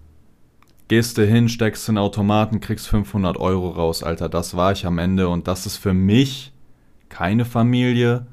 [0.87, 4.29] Gehst du hin, steckst in Automaten, kriegst 500 Euro raus, Alter.
[4.29, 6.53] Das war ich am Ende und das ist für mich
[7.09, 8.27] keine Familie.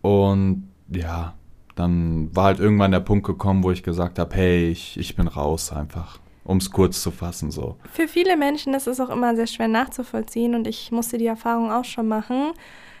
[0.00, 1.34] Und ja,
[1.74, 5.28] dann war halt irgendwann der Punkt gekommen, wo ich gesagt habe, hey, ich, ich bin
[5.28, 7.76] raus einfach um es kurz zu fassen so.
[7.90, 11.70] Für viele Menschen ist es auch immer sehr schwer nachzuvollziehen und ich musste die Erfahrung
[11.70, 12.52] auch schon machen.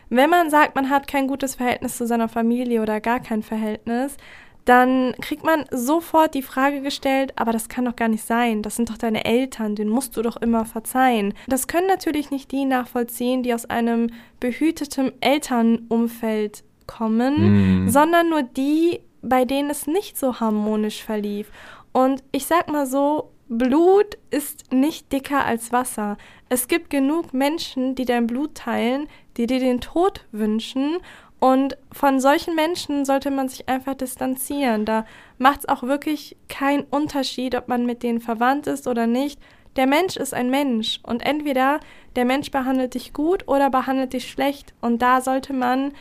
[0.08, 4.16] Wenn man sagt, man hat kein gutes Verhältnis zu seiner Familie oder gar kein Verhältnis,
[4.64, 8.74] dann kriegt man sofort die Frage gestellt, aber das kann doch gar nicht sein, das
[8.74, 11.34] sind doch deine Eltern, den musst du doch immer verzeihen.
[11.46, 14.08] Das können natürlich nicht die nachvollziehen, die aus einem
[14.40, 17.88] behüteten Elternumfeld kommen, mm.
[17.88, 21.50] sondern nur die, bei denen es nicht so harmonisch verlief.
[21.92, 26.16] Und ich sag mal so, Blut ist nicht dicker als Wasser.
[26.48, 30.98] Es gibt genug Menschen, die dein Blut teilen, die dir den Tod wünschen.
[31.38, 34.84] Und von solchen Menschen sollte man sich einfach distanzieren.
[34.84, 35.04] Da
[35.38, 39.40] macht es auch wirklich keinen Unterschied, ob man mit denen verwandt ist oder nicht.
[39.76, 41.80] Der Mensch ist ein Mensch und entweder
[42.16, 44.74] der Mensch behandelt dich gut oder behandelt dich schlecht.
[44.80, 45.92] Und da sollte man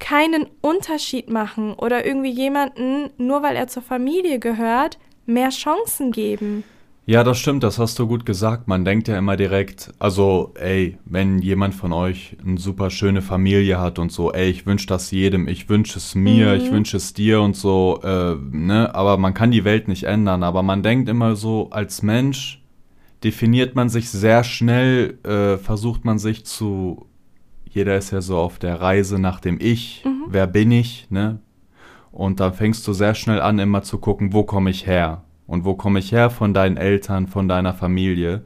[0.00, 6.64] keinen Unterschied machen oder irgendwie jemanden, nur weil er zur Familie gehört, mehr Chancen geben.
[7.06, 8.68] Ja, das stimmt, das hast du gut gesagt.
[8.68, 13.80] Man denkt ja immer direkt, also, ey, wenn jemand von euch eine super schöne Familie
[13.80, 16.60] hat und so, ey, ich wünsche das jedem, ich wünsche es mir, mhm.
[16.60, 20.44] ich wünsche es dir und so, äh, ne, aber man kann die Welt nicht ändern.
[20.44, 22.62] Aber man denkt immer so, als Mensch
[23.24, 27.06] definiert man sich sehr schnell, äh, versucht man sich zu,
[27.70, 30.24] jeder ist ja so auf der Reise nach dem Ich, mhm.
[30.28, 31.40] wer bin ich, ne,
[32.12, 35.22] und dann fängst du sehr schnell an, immer zu gucken, wo komme ich her?
[35.46, 38.42] Und wo komme ich her von deinen Eltern, von deiner Familie?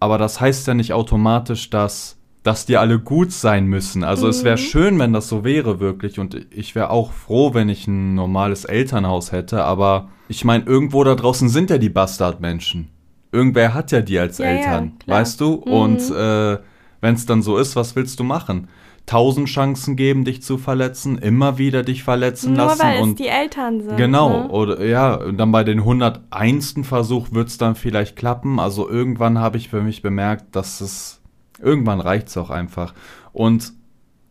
[0.00, 4.02] Aber das heißt ja nicht automatisch, dass, dass die alle gut sein müssen.
[4.02, 4.30] Also mhm.
[4.30, 6.18] es wäre schön, wenn das so wäre wirklich.
[6.18, 9.64] Und ich wäre auch froh, wenn ich ein normales Elternhaus hätte.
[9.64, 12.88] Aber ich meine, irgendwo da draußen sind ja die Bastardmenschen.
[13.32, 15.62] Irgendwer hat ja die als ja, Eltern, ja, weißt du?
[15.64, 15.72] Mhm.
[15.72, 16.58] Und äh,
[17.00, 18.68] wenn es dann so ist, was willst du machen?
[19.06, 22.80] tausend Chancen geben, dich zu verletzen, immer wieder dich verletzen Nur lassen.
[22.80, 23.96] Weil und es die Eltern sind.
[23.96, 24.48] Genau, ne?
[24.50, 26.74] oder ja, und dann bei den 101.
[26.82, 28.60] Versuch wird es dann vielleicht klappen.
[28.60, 31.20] Also irgendwann habe ich für mich bemerkt, dass es,
[31.60, 32.94] irgendwann reicht es auch einfach.
[33.32, 33.72] Und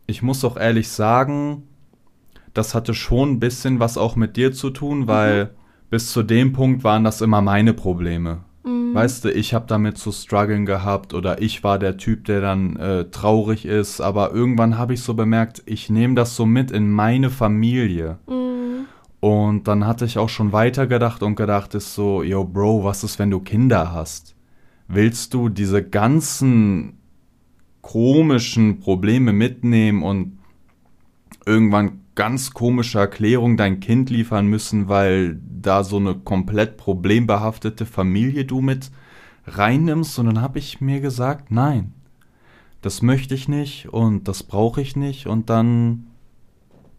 [0.08, 1.63] ich muss auch ehrlich sagen,
[2.53, 5.49] das hatte schon ein bisschen was auch mit dir zu tun, weil mhm.
[5.89, 8.45] bis zu dem Punkt waren das immer meine Probleme.
[8.89, 8.95] Mhm.
[8.95, 12.75] Weißt du, ich habe damit zu strugglen gehabt oder ich war der Typ, der dann
[12.75, 16.91] äh, traurig ist, aber irgendwann habe ich so bemerkt, ich nehme das so mit in
[16.91, 18.19] meine Familie.
[18.28, 18.86] Mhm.
[19.19, 23.19] Und dann hatte ich auch schon weitergedacht und gedacht, ist so, yo, Bro, was ist,
[23.19, 24.36] wenn du Kinder hast?
[24.88, 26.97] Willst du diese ganzen
[27.82, 30.39] komischen Probleme mitnehmen und
[31.45, 38.43] irgendwann ganz komische Erklärung dein Kind liefern müssen, weil da so eine komplett problembehaftete Familie
[38.43, 38.91] du mit
[39.45, 40.19] reinnimmst.
[40.19, 41.93] Und dann habe ich mir gesagt, nein,
[42.82, 45.27] das möchte ich nicht und das brauche ich nicht.
[45.27, 46.08] Und dann,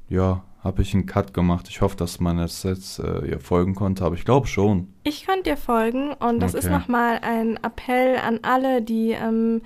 [0.08, 1.66] ja, habe ich einen Cut gemacht.
[1.68, 4.88] Ich hoffe, dass man es jetzt äh, ihr folgen konnte, aber ich glaube schon.
[5.02, 6.64] Ich konnte dir folgen und das okay.
[6.64, 9.60] ist nochmal ein Appell an alle, die ähm,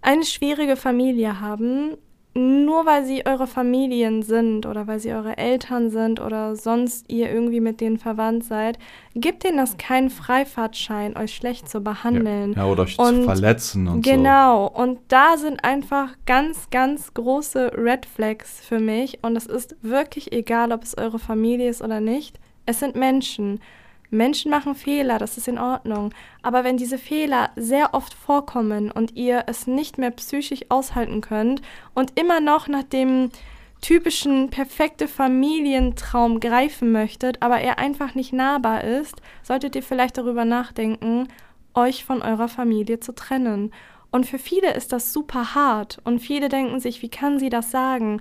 [0.00, 1.98] eine schwierige Familie haben
[2.34, 7.28] nur weil sie eure Familien sind oder weil sie eure Eltern sind oder sonst ihr
[7.30, 8.78] irgendwie mit denen verwandt seid,
[9.16, 12.52] gibt denen das keinen Freifahrtschein, euch schlecht zu behandeln.
[12.52, 14.66] Ja, ja oder euch und zu verletzen und genau.
[14.66, 14.74] so.
[14.74, 14.82] Genau.
[14.82, 19.18] Und da sind einfach ganz, ganz große Red Flags für mich.
[19.22, 22.38] Und es ist wirklich egal, ob es eure Familie ist oder nicht.
[22.64, 23.58] Es sind Menschen.
[24.10, 26.12] Menschen machen Fehler, das ist in Ordnung.
[26.42, 31.62] Aber wenn diese Fehler sehr oft vorkommen und ihr es nicht mehr psychisch aushalten könnt
[31.94, 33.30] und immer noch nach dem
[33.80, 40.44] typischen perfekte Familientraum greifen möchtet, aber er einfach nicht nahbar ist, solltet ihr vielleicht darüber
[40.44, 41.28] nachdenken,
[41.74, 43.72] euch von eurer Familie zu trennen.
[44.10, 47.70] Und für viele ist das super hart und viele denken sich, wie kann sie das
[47.70, 48.20] sagen?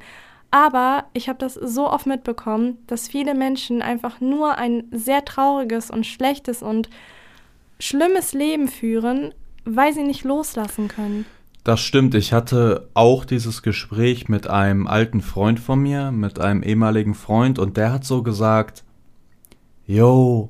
[0.51, 5.91] Aber ich habe das so oft mitbekommen, dass viele Menschen einfach nur ein sehr trauriges
[5.91, 6.89] und schlechtes und
[7.79, 9.33] schlimmes Leben führen,
[9.65, 11.25] weil sie nicht loslassen können.
[11.63, 12.15] Das stimmt.
[12.15, 17.59] Ich hatte auch dieses Gespräch mit einem alten Freund von mir, mit einem ehemaligen Freund,
[17.59, 18.83] und der hat so gesagt:
[19.85, 20.49] Yo,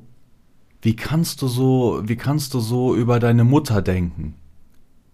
[0.82, 4.34] wie kannst du so, wie kannst du so über deine Mutter denken?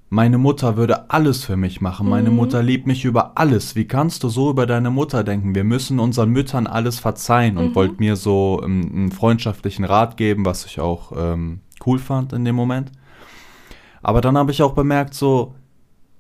[0.09, 2.09] Meine Mutter würde alles für mich machen.
[2.09, 2.37] Meine mhm.
[2.37, 3.75] Mutter liebt mich über alles.
[3.75, 5.55] Wie kannst du so über deine Mutter denken?
[5.55, 7.75] Wir müssen unseren Müttern alles verzeihen und mhm.
[7.75, 12.45] wollt mir so ähm, einen freundschaftlichen Rat geben, was ich auch ähm, cool fand in
[12.45, 12.93] dem Moment.
[14.03, 15.55] Aber dann habe ich auch bemerkt, so,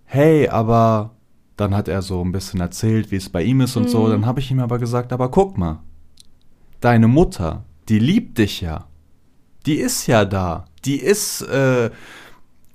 [0.04, 1.12] hey, aber
[1.56, 3.88] dann hat er so ein bisschen erzählt, wie es bei ihm ist und mhm.
[3.88, 4.08] so.
[4.08, 5.78] Dann habe ich ihm aber gesagt, aber guck mal,
[6.80, 8.86] deine Mutter die liebt dich ja.
[9.64, 10.66] Die ist ja da.
[10.84, 11.90] Die ist, äh,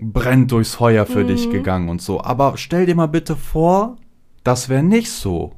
[0.01, 1.27] brennt durchs Feuer für mhm.
[1.27, 2.21] dich gegangen und so.
[2.21, 3.97] Aber stell dir mal bitte vor,
[4.43, 5.53] das wäre nicht so.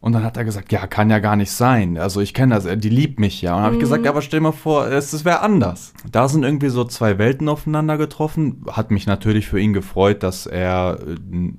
[0.00, 1.96] Und dann hat er gesagt, ja, kann ja gar nicht sein.
[1.96, 3.52] Also ich kenne das, die liebt mich ja.
[3.52, 4.08] Und dann habe ich gesagt, mhm.
[4.08, 5.92] aber stell dir mal vor, es, es wäre anders.
[6.10, 8.64] Da sind irgendwie so zwei Welten aufeinander getroffen.
[8.68, 11.52] Hat mich natürlich für ihn gefreut, dass er äh,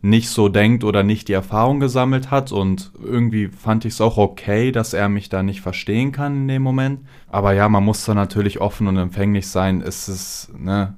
[0.00, 2.50] nicht so denkt oder nicht die Erfahrung gesammelt hat.
[2.50, 6.48] Und irgendwie fand ich es auch okay, dass er mich da nicht verstehen kann in
[6.48, 7.02] dem Moment.
[7.28, 9.82] Aber ja, man muss da natürlich offen und empfänglich sein.
[9.82, 10.96] Es ist, ne,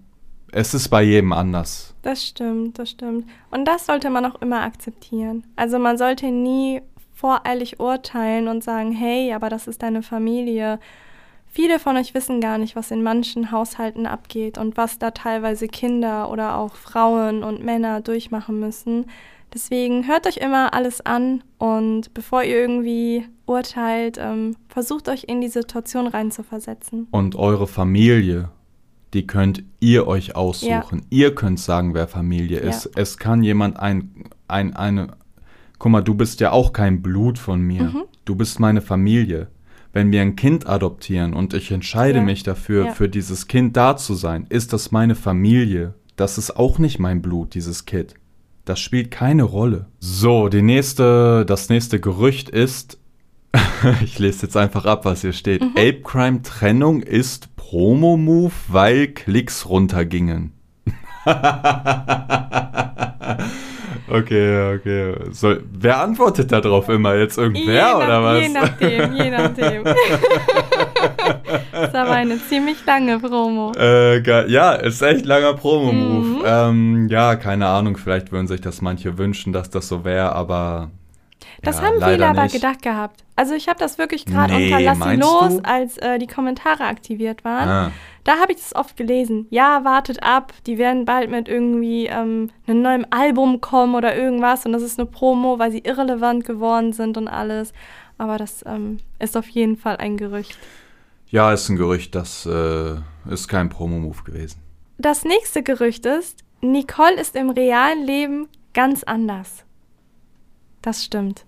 [0.55, 1.95] es ist bei jedem anders.
[2.03, 3.27] Das stimmt, das stimmt.
[3.51, 5.45] Und das sollte man auch immer akzeptieren.
[5.57, 6.81] Also man sollte nie
[7.12, 10.79] voreilig urteilen und sagen, hey, aber das ist deine Familie.
[11.47, 15.67] Viele von euch wissen gar nicht, was in manchen Haushalten abgeht und was da teilweise
[15.67, 19.07] Kinder oder auch Frauen und Männer durchmachen müssen.
[19.53, 25.40] Deswegen hört euch immer alles an und bevor ihr irgendwie urteilt, ähm, versucht euch in
[25.40, 27.09] die Situation reinzuversetzen.
[27.11, 28.51] Und eure Familie
[29.14, 30.98] die könnt ihr euch aussuchen.
[30.98, 31.07] Ja.
[31.09, 32.85] Ihr könnt sagen, wer Familie ist.
[32.87, 32.90] Ja.
[32.96, 34.11] Es kann jemand ein,
[34.48, 35.16] ein, eine,
[35.79, 37.85] guck mal, du bist ja auch kein Blut von mir.
[37.85, 38.03] Mhm.
[38.24, 39.48] Du bist meine Familie.
[39.92, 42.24] Wenn wir ein Kind adoptieren und ich entscheide ja.
[42.24, 45.94] mich dafür, für dieses Kind da zu sein, ist das meine Familie.
[46.16, 48.14] Das ist auch nicht mein Blut, dieses Kind.
[48.64, 49.87] Das spielt keine Rolle.
[50.00, 52.98] So, die nächste, das nächste Gerücht ist,
[54.03, 55.62] ich lese jetzt einfach ab, was hier steht.
[55.62, 55.71] Mhm.
[55.77, 60.53] Ape Crime Trennung ist Promo-Move, weil Klicks runtergingen.
[64.11, 65.14] okay, okay.
[65.31, 67.14] So, wer antwortet darauf immer?
[67.14, 68.43] Jetzt irgendwer nach, oder was?
[68.43, 69.85] Je nachdem, je nachdem.
[69.85, 69.97] das
[71.88, 73.73] ist aber eine ziemlich lange Promo.
[73.79, 76.27] Äh, ja, ist echt langer Promo-Move.
[76.27, 76.43] Mhm.
[76.45, 80.90] Ähm, ja, keine Ahnung, vielleicht würden sich das manche wünschen, dass das so wäre, aber
[81.66, 82.55] das ja, haben viele aber nicht.
[82.55, 83.24] gedacht gehabt.
[83.37, 85.64] Also ich habe das wirklich gerade nee, unter Lass sie los, du?
[85.64, 87.68] als äh, die Kommentare aktiviert waren.
[87.68, 87.90] Ah.
[88.22, 89.46] Da habe ich das oft gelesen.
[89.50, 94.64] Ja, wartet ab, die werden bald mit irgendwie ähm, einem neuen Album kommen oder irgendwas
[94.64, 97.72] und das ist eine Promo, weil sie irrelevant geworden sind und alles.
[98.16, 100.57] Aber das ähm, ist auf jeden Fall ein Gerücht.
[101.29, 102.94] Ja, ist ein Gerücht, das äh,
[103.29, 104.61] ist kein Promo-Move gewesen.
[104.98, 109.64] Das nächste Gerücht ist, Nicole ist im realen Leben ganz anders.
[110.83, 111.44] Das stimmt.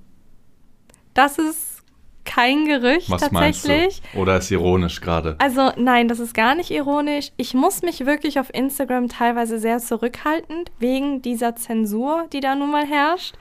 [1.17, 1.83] Das ist
[2.25, 4.03] kein Gerücht Was tatsächlich.
[4.13, 4.21] Du?
[4.21, 5.37] Oder ist ironisch gerade?
[5.39, 7.31] Also nein, das ist gar nicht ironisch.
[7.37, 12.71] Ich muss mich wirklich auf Instagram teilweise sehr zurückhalten, wegen dieser Zensur, die da nun
[12.71, 13.35] mal herrscht.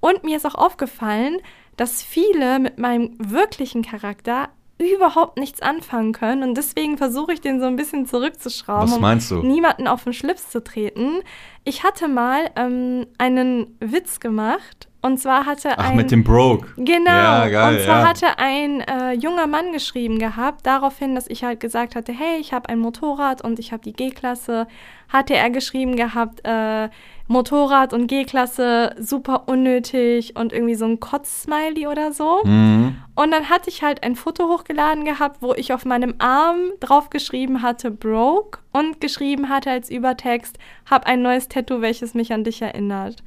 [0.00, 1.38] Und mir ist auch aufgefallen,
[1.76, 6.42] dass viele mit meinem wirklichen Charakter überhaupt nichts anfangen können.
[6.42, 9.40] Und deswegen versuche ich den so ein bisschen zurückzuschrauben, Was meinst du?
[9.40, 11.20] um niemanden auf den Schlips zu treten.
[11.64, 14.88] Ich hatte mal ähm, einen Witz gemacht.
[15.04, 15.96] Und zwar hatte Ach, ein.
[15.96, 16.66] mit dem Broke.
[16.78, 17.10] Genau.
[17.10, 18.08] Ja, geil, und zwar ja.
[18.08, 22.54] hatte ein äh, junger Mann geschrieben gehabt, daraufhin, dass ich halt gesagt hatte, hey, ich
[22.54, 24.66] habe ein Motorrad und ich habe die G-Klasse,
[25.10, 26.88] hatte er geschrieben gehabt, äh,
[27.26, 32.40] Motorrad und G-Klasse super unnötig und irgendwie so ein Kotz-Smiley oder so.
[32.44, 32.96] Mhm.
[33.14, 37.08] Und dann hatte ich halt ein Foto hochgeladen gehabt, wo ich auf meinem Arm drauf
[37.10, 40.58] geschrieben hatte Broke und geschrieben hatte als Übertext,
[40.90, 43.22] hab ein neues Tattoo, welches mich an dich erinnert.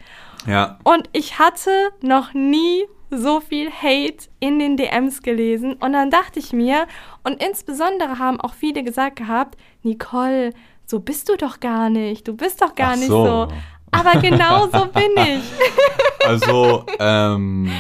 [0.45, 0.77] Ja.
[0.83, 5.73] Und ich hatte noch nie so viel Hate in den DMs gelesen.
[5.73, 6.88] Und dann dachte ich mir,
[7.23, 10.51] und insbesondere haben auch viele gesagt gehabt, Nicole,
[10.86, 12.27] so bist du doch gar nicht.
[12.27, 13.47] Du bist doch gar Ach nicht so.
[13.91, 15.43] Aber genau so bin ich.
[16.26, 17.71] Also, ähm,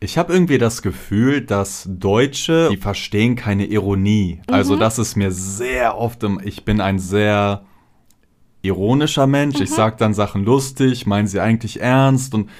[0.00, 4.40] ich habe irgendwie das Gefühl, dass Deutsche, die verstehen keine Ironie.
[4.50, 4.80] Also, mhm.
[4.80, 7.66] das ist mir sehr oft, im, ich bin ein sehr
[8.62, 9.56] ironischer Mensch.
[9.58, 9.64] Mhm.
[9.64, 12.50] Ich sage dann Sachen lustig, meinen sie eigentlich ernst und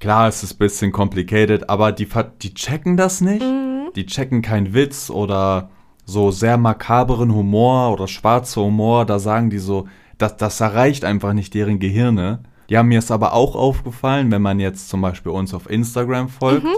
[0.00, 2.08] klar, es ist ein bisschen complicated, aber die,
[2.42, 3.42] die checken das nicht.
[3.42, 3.90] Mhm.
[3.94, 5.70] Die checken keinen Witz oder
[6.04, 9.06] so sehr makaberen Humor oder schwarzer Humor.
[9.06, 12.40] Da sagen die so, das, das erreicht einfach nicht deren Gehirne.
[12.68, 16.64] Ja, mir ist aber auch aufgefallen, wenn man jetzt zum Beispiel uns auf Instagram folgt
[16.64, 16.76] mhm.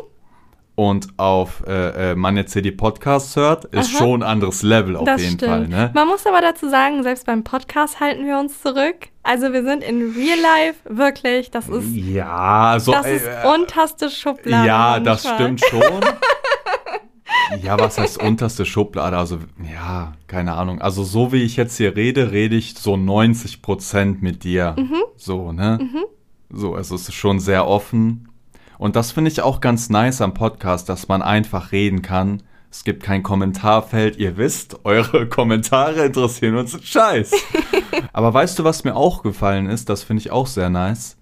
[0.74, 3.98] und auf äh, äh, man jetzt hier die Podcasts hört, ist Aha.
[3.98, 5.50] schon ein anderes Level auf das jeden stimmt.
[5.50, 5.68] Fall.
[5.68, 5.90] Ne?
[5.94, 9.08] Man muss aber dazu sagen, selbst beim Podcast halten wir uns zurück.
[9.22, 14.10] Also wir sind in Real Life wirklich, das ist ja, so, das äh, ist unterste
[14.10, 14.66] Schublade.
[14.66, 15.80] Ja, das stimmt schon.
[17.62, 19.16] Ja, was heißt unterste Schublade?
[19.16, 19.38] Also,
[19.72, 20.80] ja, keine Ahnung.
[20.80, 24.74] Also, so wie ich jetzt hier rede, rede ich so 90 Prozent mit dir.
[24.78, 25.02] Mhm.
[25.16, 25.78] So, ne?
[25.80, 26.04] Mhm.
[26.50, 28.28] So, also es ist schon sehr offen.
[28.78, 32.42] Und das finde ich auch ganz nice am Podcast, dass man einfach reden kann.
[32.70, 34.16] Es gibt kein Kommentarfeld.
[34.16, 37.32] Ihr wisst, eure Kommentare interessieren uns einen Scheiß.
[38.12, 39.88] Aber weißt du, was mir auch gefallen ist?
[39.88, 41.16] Das finde ich auch sehr nice.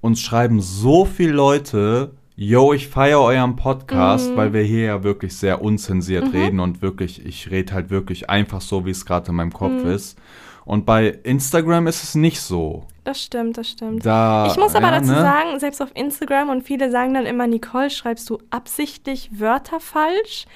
[0.00, 4.36] Uns schreiben so viele Leute yo, ich feiere euren Podcast, Mhm.
[4.36, 8.60] weil wir hier ja wirklich sehr unzensiert reden und wirklich, ich rede halt wirklich einfach
[8.60, 9.90] so, wie es gerade in meinem Kopf Mhm.
[9.90, 10.18] ist.
[10.66, 12.84] Und bei Instagram ist es nicht so.
[13.04, 14.04] Das stimmt, das stimmt.
[14.04, 15.20] Da, Ich muss aber ja, dazu ne?
[15.20, 20.46] sagen, selbst auf Instagram und viele sagen dann immer, Nicole, schreibst du absichtlich Wörter falsch?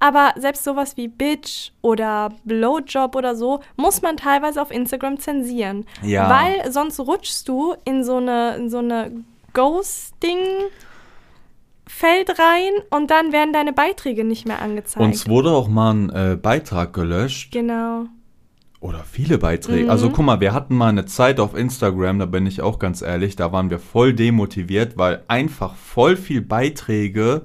[0.00, 5.84] Aber selbst sowas wie Bitch oder Blowjob oder so muss man teilweise auf Instagram zensieren.
[6.02, 6.30] Ja.
[6.30, 9.10] Weil sonst rutschst du in so eine, in so eine
[9.52, 10.38] Ghosting
[11.88, 15.04] Feld rein und dann werden deine Beiträge nicht mehr angezeigt.
[15.04, 17.52] Uns wurde auch mal ein äh, Beitrag gelöscht.
[17.52, 18.04] genau.
[18.80, 19.84] Oder viele Beiträge.
[19.86, 19.90] Mhm.
[19.90, 23.02] Also guck mal, wir hatten mal eine Zeit auf Instagram, da bin ich auch ganz
[23.02, 27.42] ehrlich, da waren wir voll demotiviert, weil einfach voll viel Beiträge,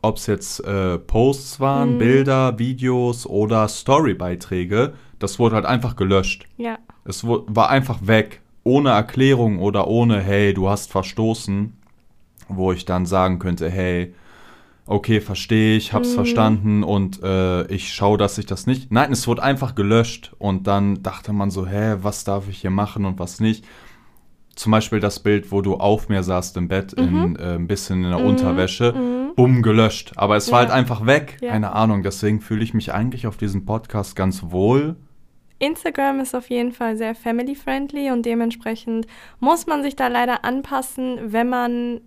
[0.00, 1.62] ob es jetzt äh, Posts Mhm.
[1.64, 3.66] waren, Bilder, Videos oder
[4.14, 6.46] Storybeiträge, das wurde halt einfach gelöscht.
[6.56, 6.78] Ja.
[7.04, 11.72] Es war einfach weg, ohne Erklärung oder ohne, hey, du hast verstoßen,
[12.56, 14.14] wo ich dann sagen könnte, hey,
[14.86, 18.90] okay, verstehe ich, hab's verstanden und äh, ich schaue, dass ich das nicht.
[18.90, 22.70] Nein, es wurde einfach gelöscht und dann dachte man so, hä, was darf ich hier
[22.70, 23.64] machen und was nicht.
[24.56, 28.02] Zum Beispiel das Bild, wo du auf mir saßt im Bett, in, äh, ein bisschen
[28.04, 28.92] in der Unterwäsche,
[29.36, 30.12] bumm, gelöscht.
[30.16, 30.68] Aber es war Ja.
[30.68, 31.38] halt einfach weg.
[31.40, 31.52] Ja.
[31.52, 34.96] Keine Ahnung, deswegen fühle ich mich eigentlich auf diesem Podcast ganz wohl.
[35.60, 39.06] Instagram ist auf jeden Fall sehr family-friendly und dementsprechend
[39.38, 42.00] muss man sich da leider anpassen, wenn man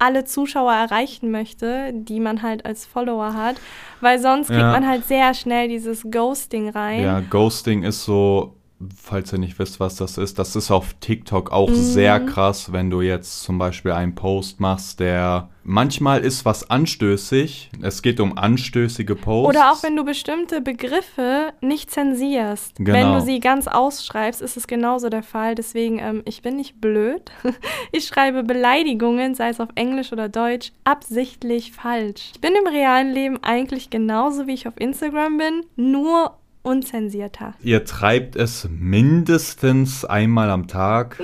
[0.00, 3.56] alle Zuschauer erreichen möchte, die man halt als Follower hat,
[4.00, 4.72] weil sonst kriegt Ja.
[4.72, 7.02] man halt sehr schnell dieses Ghosting rein.
[7.02, 8.54] Ja, Ghosting ist so,
[8.96, 11.74] falls ihr nicht wisst, was das ist, das ist auf TikTok auch Mhm.
[11.74, 17.70] sehr krass, wenn du jetzt zum Beispiel einen Post machst, der manchmal ist was anstößig.
[17.82, 19.48] Es geht um anstößige Posts.
[19.50, 22.76] Oder auch wenn du bestimmte Begriffe nicht zensierst.
[22.76, 22.92] Genau.
[22.92, 25.54] Wenn du sie ganz ausschreibst, ist es genauso der Fall.
[25.54, 27.30] Deswegen, ähm, ich bin nicht blöd.
[27.92, 32.30] Ich schreibe Beleidigungen, sei es auf Englisch oder Deutsch, absichtlich falsch.
[32.34, 37.54] Ich bin im realen Leben eigentlich genauso, wie ich auf Instagram bin, nur unzensierter.
[37.62, 41.20] Ihr treibt es mindestens einmal am Tag.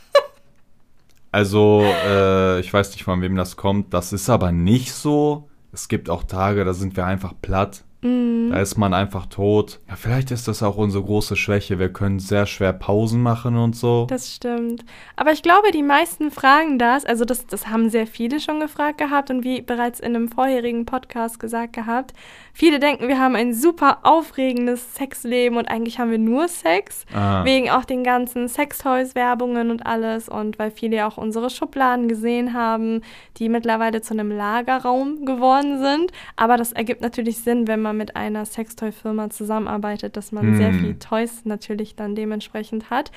[1.32, 3.92] also, äh, ich weiß nicht, von wem das kommt.
[3.94, 5.48] Das ist aber nicht so.
[5.72, 7.84] Es gibt auch Tage, da sind wir einfach platt.
[8.02, 8.50] Mhm.
[8.50, 9.78] Da ist man einfach tot.
[9.88, 11.78] Ja, vielleicht ist das auch unsere große Schwäche.
[11.78, 14.06] Wir können sehr schwer Pausen machen und so.
[14.08, 14.84] Das stimmt.
[15.16, 18.98] Aber ich glaube, die meisten fragen das, also das, das haben sehr viele schon gefragt
[18.98, 22.14] gehabt und wie bereits in einem vorherigen Podcast gesagt gehabt,
[22.54, 27.44] viele denken, wir haben ein super aufregendes Sexleben und eigentlich haben wir nur Sex, Ah.
[27.44, 28.48] wegen auch den ganzen
[28.94, 33.02] Sextoys-Werbungen und alles und weil viele ja auch unsere Schubladen gesehen haben,
[33.36, 36.12] die mittlerweile zu einem Lagerraum geworden sind.
[36.36, 40.80] Aber das ergibt natürlich Sinn, wenn man mit einer Sextoy-Firma zusammenarbeitet, dass man sehr Hm.
[40.80, 43.10] viel Toys natürlich dann dementsprechend hat.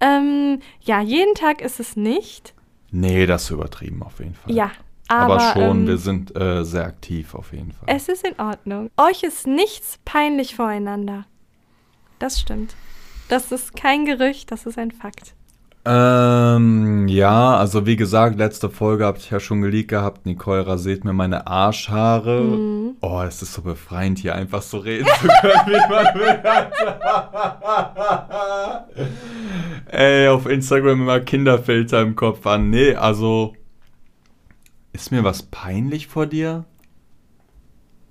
[0.00, 2.54] Ähm, ja, jeden Tag ist es nicht.
[2.90, 4.52] Nee, das ist übertrieben auf jeden Fall.
[4.54, 4.70] Ja,
[5.08, 7.88] Aber, aber, schon, ähm, wir sind äh, sehr aktiv auf jeden Fall.
[7.94, 8.90] es ist in Ordnung.
[8.96, 11.26] Euch ist nichts peinlich voreinander.
[12.18, 12.74] Das stimmt.
[13.28, 15.34] Das ist kein Gerücht, das ist ein Fakt.
[15.90, 20.26] Ähm, ja, also wie gesagt, letzte Folge habe ich ja schon geleakt gehabt.
[20.26, 22.42] Nicole rasiert mir meine Arschhaare.
[22.42, 22.96] Mhm.
[23.00, 26.42] Oh, es ist so befreiend, hier einfach so reden zu können, wie man will.
[29.98, 32.68] Ey, auf Instagram immer Kinderfilter im Kopf an.
[32.68, 33.54] Nee, also.
[34.92, 36.66] Ist mir was peinlich vor dir?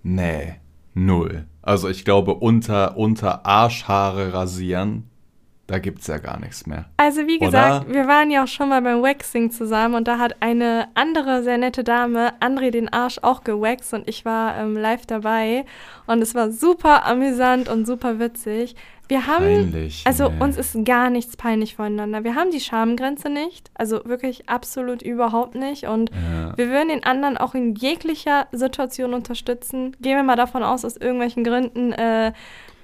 [0.02, 0.56] Nee,
[0.96, 1.46] null.
[1.62, 5.10] Also ich glaube, unter, unter Arschhaare rasieren,
[5.68, 6.86] da gibt's ja gar nichts mehr.
[6.96, 7.46] Also wie Oder?
[7.46, 11.44] gesagt, wir waren ja auch schon mal beim Waxing zusammen und da hat eine andere
[11.44, 15.66] sehr nette Dame André den Arsch auch gewaxt und ich war ähm, live dabei
[16.06, 18.76] und es war super amüsant und super witzig.
[19.10, 20.04] Wir haben Peinlich.
[20.06, 20.44] Also nee.
[20.44, 22.24] uns ist gar nichts peinlich voneinander.
[22.26, 25.86] Wir haben die Schamgrenze nicht, also wirklich absolut überhaupt nicht.
[25.86, 26.58] Und Ja.
[26.58, 29.96] wir würden den anderen auch in jeglicher Situation unterstützen.
[30.02, 32.34] Gehen wir mal davon aus, aus irgendwelchen Gründen, äh,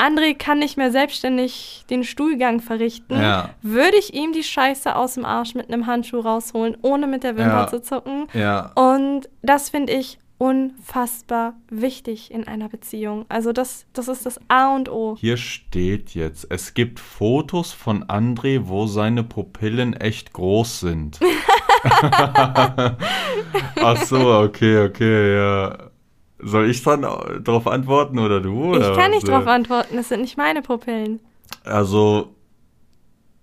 [0.04, 3.20] André kann nicht mehr selbstständig den Stuhlgang verrichten.
[3.22, 3.50] Ja.
[3.62, 7.38] Würde ich ihm die Scheiße aus dem Arsch mit einem Handschuh rausholen, ohne mit der
[7.38, 7.68] Wimper Ja.
[7.68, 8.28] zu zucken.
[8.34, 8.72] Ja.
[8.76, 13.26] Und das finde ich unfassbar wichtig in einer Beziehung.
[13.30, 15.16] Also das, das ist das A und O.
[15.18, 21.20] Hier steht jetzt, es gibt Fotos von André, wo seine Pupillen echt groß sind.
[23.76, 25.78] Ach so, okay, okay, ja.
[26.44, 28.76] Soll ich dann darauf antworten oder du?
[28.76, 31.20] Oder Ich kann nicht darauf antworten, das sind nicht meine Pupillen.
[31.64, 32.36] Also,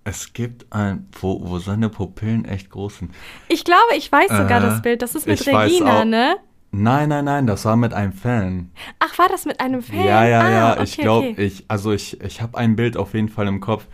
[0.04, 3.14] es gibt ein, wo, wo seine Pupillen echt groß sind.
[3.48, 5.02] Ich glaube, ich weiß sogar Äh, das Bild.
[5.02, 6.36] Das ist mit Regina, ne?
[6.72, 8.70] Nein, nein, nein, das war mit einem Fan.
[9.00, 10.04] Ach, war das mit einem Fan?
[10.04, 11.44] Ja, ja, ah, ja, okay, ich glaube, okay.
[11.44, 13.86] ich, also ich, ich habe ein Bild auf jeden Fall im Kopf.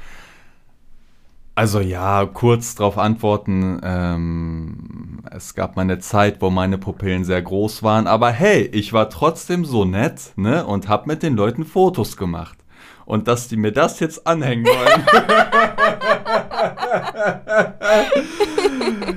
[1.56, 3.80] Also ja, kurz darauf antworten.
[3.82, 8.92] Ähm, es gab mal eine Zeit, wo meine Pupillen sehr groß waren, aber hey, ich
[8.92, 12.58] war trotzdem so nett, ne, und hab mit den Leuten Fotos gemacht.
[13.06, 15.06] Und dass die mir das jetzt anhängen wollen.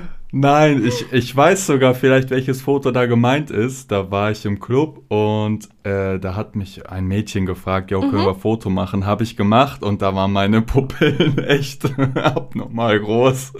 [0.32, 3.90] Nein, ich, ich weiß sogar vielleicht, welches Foto da gemeint ist.
[3.90, 8.12] Da war ich im Club und äh, da hat mich ein Mädchen gefragt, ja, können
[8.24, 8.38] wir Mhm.
[8.40, 9.06] Foto machen?
[9.06, 11.84] Habe ich gemacht und da waren meine Pupillen echt
[12.16, 13.54] abnormal groß.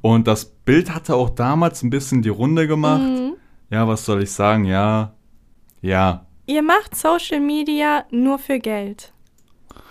[0.00, 3.00] Und das Bild hatte auch damals ein bisschen die Runde gemacht.
[3.02, 3.34] Mhm.
[3.70, 4.64] Ja, was soll ich sagen?
[4.64, 5.14] Ja,
[5.82, 6.26] ja.
[6.46, 9.12] Ihr macht Social Media nur für Geld.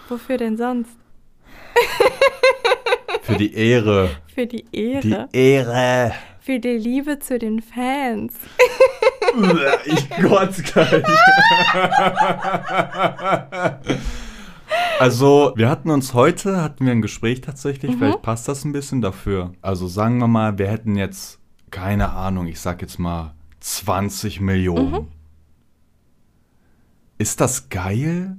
[0.09, 0.91] Wofür denn sonst?
[3.27, 4.09] Für die Ehre.
[4.33, 5.29] Für die Die Ehre.
[5.33, 6.11] Ehre.
[6.39, 8.33] Für die Liebe zu den Fans.
[9.85, 11.03] ich Gott gleich.
[14.99, 17.97] Also, wir hatten uns heute, hatten wir ein Gespräch tatsächlich, Mhm.
[17.99, 19.53] vielleicht passt das ein bisschen dafür.
[19.61, 24.91] Also sagen wir mal, wir hätten jetzt, keine Ahnung, ich sag jetzt mal 20 Millionen.
[24.91, 25.07] Mhm.
[27.17, 28.37] Ist das geil?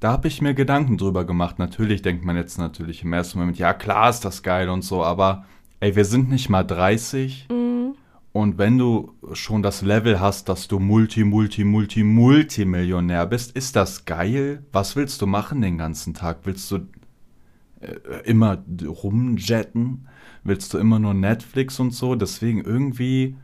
[0.00, 1.58] Da habe ich mir Gedanken drüber gemacht.
[1.58, 5.02] Natürlich denkt man jetzt natürlich im ersten Moment, ja klar ist das geil und so,
[5.02, 5.44] aber
[5.80, 7.48] ey, wir sind nicht mal 30.
[7.50, 7.94] Mhm.
[8.32, 13.76] Und wenn du schon das Level hast, dass du Multi, Multi, Multi, Multimillionär bist, ist
[13.76, 14.62] das geil?
[14.72, 16.40] Was willst du machen den ganzen Tag?
[16.44, 16.80] Willst du
[17.80, 17.94] äh,
[18.24, 20.06] immer rumjetten?
[20.44, 22.14] Willst du immer nur Netflix und so?
[22.14, 23.36] Deswegen irgendwie,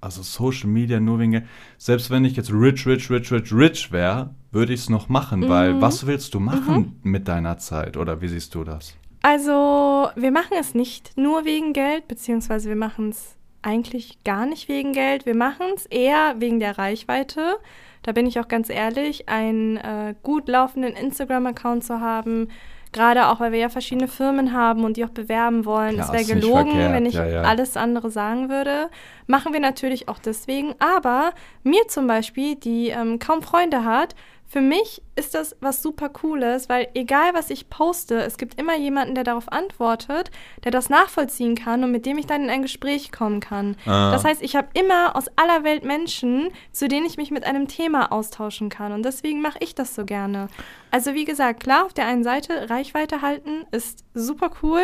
[0.00, 1.44] also Social Media nur wegen, Geld.
[1.78, 5.48] selbst wenn ich jetzt rich, rich, rich, rich, rich wäre, würde ich es noch machen,
[5.48, 5.80] weil Mhm.
[5.80, 7.96] was willst du machen mit deiner Zeit?
[7.96, 8.96] Oder wie siehst du das?
[9.22, 14.68] Also, wir machen es nicht nur wegen Geld, beziehungsweise wir machen es eigentlich gar nicht
[14.68, 15.26] wegen Geld.
[15.26, 17.56] Wir machen es eher wegen der Reichweite.
[18.02, 22.48] Da bin ich auch ganz ehrlich, einen äh, gut laufenden Instagram-Account zu haben,
[22.92, 25.94] gerade auch, weil wir ja verschiedene Firmen haben und die auch bewerben wollen.
[25.94, 27.42] Klar, es wäre gelogen, wenn ich ja, ja.
[27.42, 28.88] alles andere sagen würde.
[29.26, 30.74] Machen wir natürlich auch deswegen.
[30.78, 31.32] Aber
[31.62, 34.14] mir zum Beispiel, die ähm, kaum Freunde hat,
[34.50, 38.76] für mich ist das was super Cooles, weil egal was ich poste, es gibt immer
[38.76, 40.32] jemanden, der darauf antwortet,
[40.64, 43.76] der das nachvollziehen kann und mit dem ich dann in ein Gespräch kommen kann.
[43.86, 44.10] Ah.
[44.10, 47.68] Das heißt, ich habe immer aus aller Welt Menschen, zu denen ich mich mit einem
[47.68, 48.90] Thema austauschen kann.
[48.90, 50.48] Und deswegen mache ich das so gerne.
[50.90, 54.82] Also wie gesagt, klar, auf der einen Seite Reichweite halten ist super cool.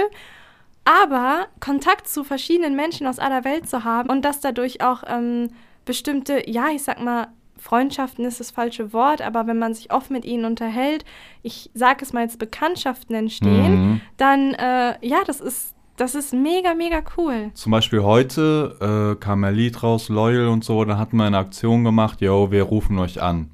[0.84, 5.48] Aber Kontakt zu verschiedenen Menschen aus aller Welt zu haben und dass dadurch auch ähm,
[5.84, 7.26] bestimmte, ja, ich sag mal,
[7.66, 11.04] Freundschaften ist das falsche Wort, aber wenn man sich oft mit ihnen unterhält,
[11.42, 14.00] ich sage es mal jetzt Bekanntschaften entstehen, Mhm.
[14.16, 17.50] dann äh, ja, das ist das ist mega mega cool.
[17.54, 21.38] Zum Beispiel heute äh, kam ein Lied raus, Loyal und so, da hatten wir eine
[21.38, 23.50] Aktion gemacht, yo, wir rufen euch an.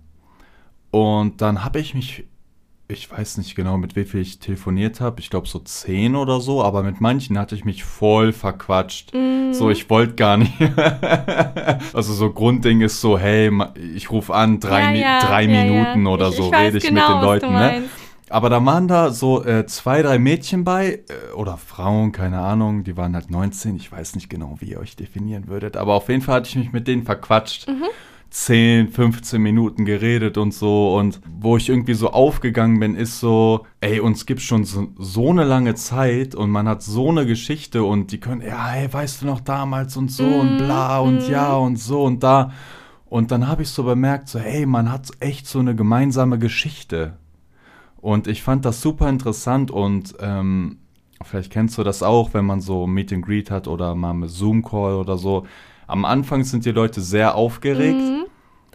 [0.90, 2.24] Und dann habe ich mich,
[2.92, 6.40] ich weiß nicht genau, mit wie viel ich telefoniert habe, ich glaube so zehn oder
[6.40, 9.12] so, aber mit manchen hatte ich mich voll verquatscht.
[9.14, 9.52] Mhm.
[9.52, 10.52] So, ich wollte gar nicht.
[11.92, 13.50] also so Grundding ist so, hey,
[13.94, 16.84] ich rufe an, drei, Ja, ja, drei ja, Minuten oder Ich- so, ich rede ich
[16.84, 17.82] genau, mit den Leuten, ne?
[18.30, 22.82] Aber da waren da so äh, zwei, drei Mädchen bei, äh, oder Frauen, keine Ahnung,
[22.82, 26.08] die waren halt 19, ich weiß nicht genau, wie ihr euch definieren würdet, aber auf
[26.08, 27.66] jeden Fall hatte ich mich mit denen verquatscht.
[28.32, 33.66] 10, 15 Minuten geredet und so und wo ich irgendwie so aufgegangen bin, ist so,
[33.82, 37.84] ey, uns gibt schon so, so eine lange Zeit und man hat so eine Geschichte
[37.84, 41.54] und die können, ja, hey, weißt du noch damals und so und bla und ja
[41.54, 42.52] und so und da.
[43.04, 47.18] Und dann habe ich so bemerkt, so, hey, man hat echt so eine gemeinsame Geschichte.
[48.00, 50.78] Und ich fand das super interessant und ähm,
[51.22, 54.30] vielleicht kennst du das auch, wenn man so Meet and Greet hat oder mal mit
[54.30, 55.44] Zoom-Call oder so.
[55.86, 57.98] Am Anfang sind die Leute sehr aufgeregt.
[57.98, 58.24] Mhm.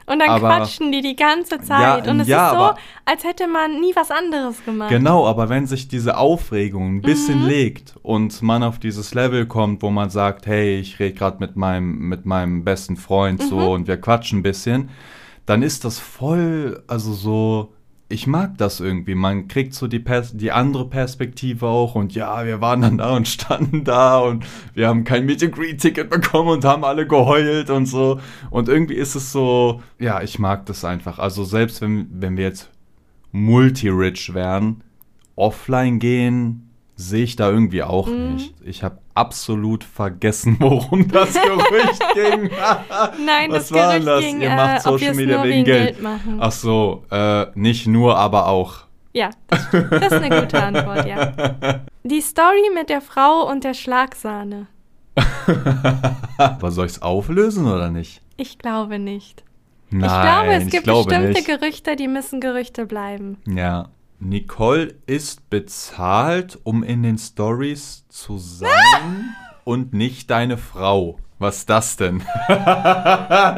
[0.10, 2.06] Und dann Aber- quatschen die die ganze Zeit.
[2.06, 4.90] Ja, und es ja, ist so, aber- als hätte man nie was anderes gemacht.
[4.90, 7.48] Genau, aber wenn sich diese Aufregung ein bisschen Mhm.
[7.48, 11.58] legt und man auf dieses Level kommt, wo man sagt, hey, ich rede gerade mit
[11.58, 13.48] meinem, mit meinem besten Freund Mhm.
[13.50, 14.90] so und wir quatschen ein bisschen,
[15.46, 17.74] dann ist das voll, also so,
[18.10, 19.16] ich mag das irgendwie.
[19.16, 23.16] Man kriegt so die, Pers die andere Perspektive auch und ja, wir waren dann da
[23.16, 27.06] und standen da und wir haben kein Meet and Greet Ticket bekommen und haben alle
[27.06, 28.20] geheult und so.
[28.50, 31.20] Und irgendwie ist es so, ja, ich mag das einfach.
[31.20, 32.70] Also selbst wenn, wenn wir jetzt
[33.32, 34.84] multi-rich wären,
[35.36, 36.67] offline gehen,
[37.00, 38.34] sehe ich da irgendwie auch Mhm.
[38.34, 38.56] nicht.
[38.66, 42.50] Ich habe absolut vergessen, worum das Gerücht ging.
[43.26, 44.20] Nein, Was das war Gerücht das?
[44.22, 45.86] ging, Ihr äh, macht ob Social Media wegen wegen Geld.
[45.94, 46.38] Geld, machen.
[46.40, 48.80] Ach so, äh, nicht nur, aber auch.
[49.14, 51.32] Ja, das, das ist eine gute Antwort, ja.
[52.04, 54.68] Die Story mit der Frau und der Schlagsahne.
[56.38, 58.22] Aber soll ich es auflösen oder nicht?
[58.38, 59.44] Ich glaube nicht.
[59.90, 61.48] Nein, ich glaube, es gibt glaube bestimmte nicht.
[61.48, 63.38] Gerüchte, die müssen Gerüchte bleiben.
[63.48, 63.90] Ja.
[64.20, 71.20] Nicole ist bezahlt, um in den Stories zu sein und nicht deine Frau.
[71.40, 72.24] Was ist das denn?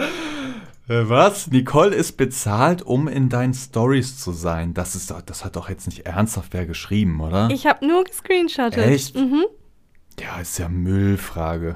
[0.89, 1.45] Äh, Was?
[1.51, 4.73] Nicole ist bezahlt, um in deinen Stories zu sein.
[4.73, 7.47] Das ist doch, das hat doch jetzt nicht ernsthaft wer geschrieben, oder?
[7.51, 8.83] Ich habe nur gescreenshottet.
[8.83, 9.15] Echt?
[9.15, 9.45] Mhm.
[10.19, 11.75] ja, ist ja Müllfrage.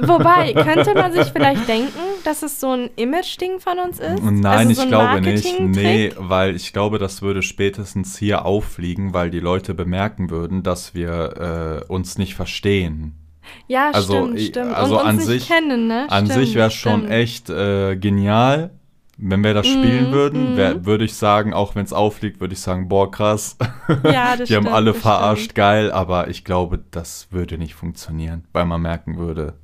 [0.00, 4.22] Wobei, könnte man sich vielleicht denken, dass es so ein Image-Ding von uns ist?
[4.22, 5.60] Nein, also ich so glaube nicht.
[5.60, 10.94] Nee, weil ich glaube, das würde spätestens hier auffliegen, weil die Leute bemerken würden, dass
[10.94, 13.14] wir äh, uns nicht verstehen.
[13.68, 14.74] Ja, Also, stimmt, stimmt.
[14.74, 16.06] also Und an sich- kennen, ne?
[16.10, 18.70] An stimmt, sich wäre es schon echt äh, genial,
[19.16, 20.54] wenn wir das spielen Mhm, würden.
[20.54, 20.86] mhm.
[20.86, 23.56] Würde ich sagen, auch wenn es auffliegt, würde ich sagen, boah, krass.
[24.04, 25.54] Ja, das Die haben stimmt, alle das verarscht, stimmt.
[25.54, 29.54] geil, aber ich glaube, das würde nicht funktionieren, weil man merken würde,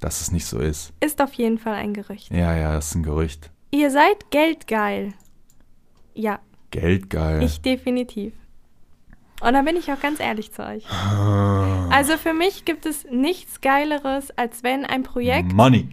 [0.00, 0.92] dass es nicht so ist.
[1.00, 2.30] Ist auf jeden Fall ein Gerücht.
[2.32, 3.50] Ja, ja, das ist ein Gerücht.
[3.70, 5.12] Ihr seid geldgeil.
[6.14, 6.38] Ja,
[6.70, 7.42] Geldgeil.
[7.42, 8.32] ich definitiv.
[9.40, 10.84] Und da bin ich auch ganz ehrlich zu euch.
[10.90, 11.88] Ah.
[11.90, 15.88] Also für mich gibt es nichts Geileres, als wenn ein Projekt Money.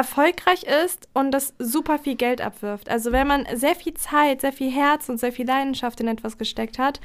[0.00, 2.88] Erfolgreich ist und das super viel Geld abwirft.
[2.88, 6.38] Also wenn man sehr viel Zeit, sehr viel Herz und sehr viel Leidenschaft in etwas
[6.38, 7.00] gesteckt hat,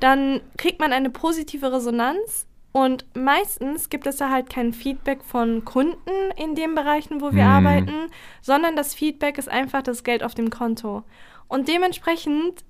[0.00, 5.64] dann kriegt man eine positive Resonanz und meistens gibt es da halt kein Feedback von
[5.64, 7.50] Kunden in den Bereichen, wo wir Hm.
[7.50, 8.10] arbeiten,
[8.42, 11.02] sondern das Feedback ist einfach das Geld auf dem Konto.
[11.48, 12.64] Und dementsprechend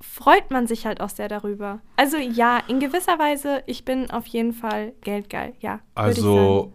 [0.00, 1.80] freut man sich halt auch sehr darüber.
[1.96, 5.80] Also ja, in gewisser Weise, ich bin auf jeden Fall geldgeil, ja.
[5.94, 6.72] Also,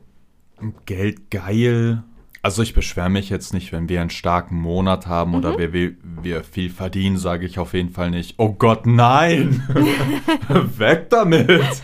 [0.85, 2.03] Geld geil.
[2.47, 5.35] Also ich beschwere mich jetzt nicht, wenn wir einen starken Monat haben Mhm.
[5.35, 8.35] oder wir, wir, wir viel verdienen, sage ich auf jeden Fall nicht.
[8.37, 9.61] Oh Gott, nein!
[10.77, 11.81] Weg damit!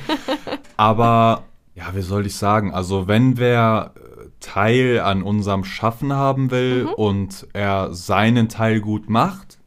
[0.78, 1.44] Aber,
[1.76, 2.74] ja, wie soll ich sagen?
[2.74, 6.90] Also wenn wer äh, Teil an unserem Schaffen haben will Mhm.
[6.94, 9.60] und er seinen Teil gut macht,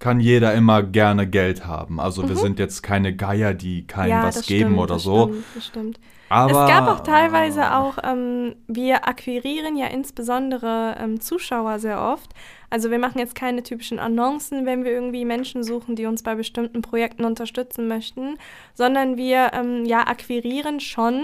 [0.00, 2.00] kann jeder immer gerne Geld haben.
[2.00, 4.22] Also wir sind jetzt keine Geier, die keinem Mhm.
[4.22, 5.26] ja, was geben stimmt, oder so.
[5.28, 6.00] Stimmt, das stimmt.
[6.32, 12.30] Aber es gab auch teilweise auch, ähm, wir akquirieren ja insbesondere ähm, Zuschauer sehr oft.
[12.70, 16.34] Also wir machen jetzt keine typischen Annoncen, wenn wir irgendwie Menschen suchen, die uns bei
[16.34, 18.38] bestimmten Projekten unterstützen möchten,
[18.74, 21.22] sondern wir ähm, ja akquirieren schon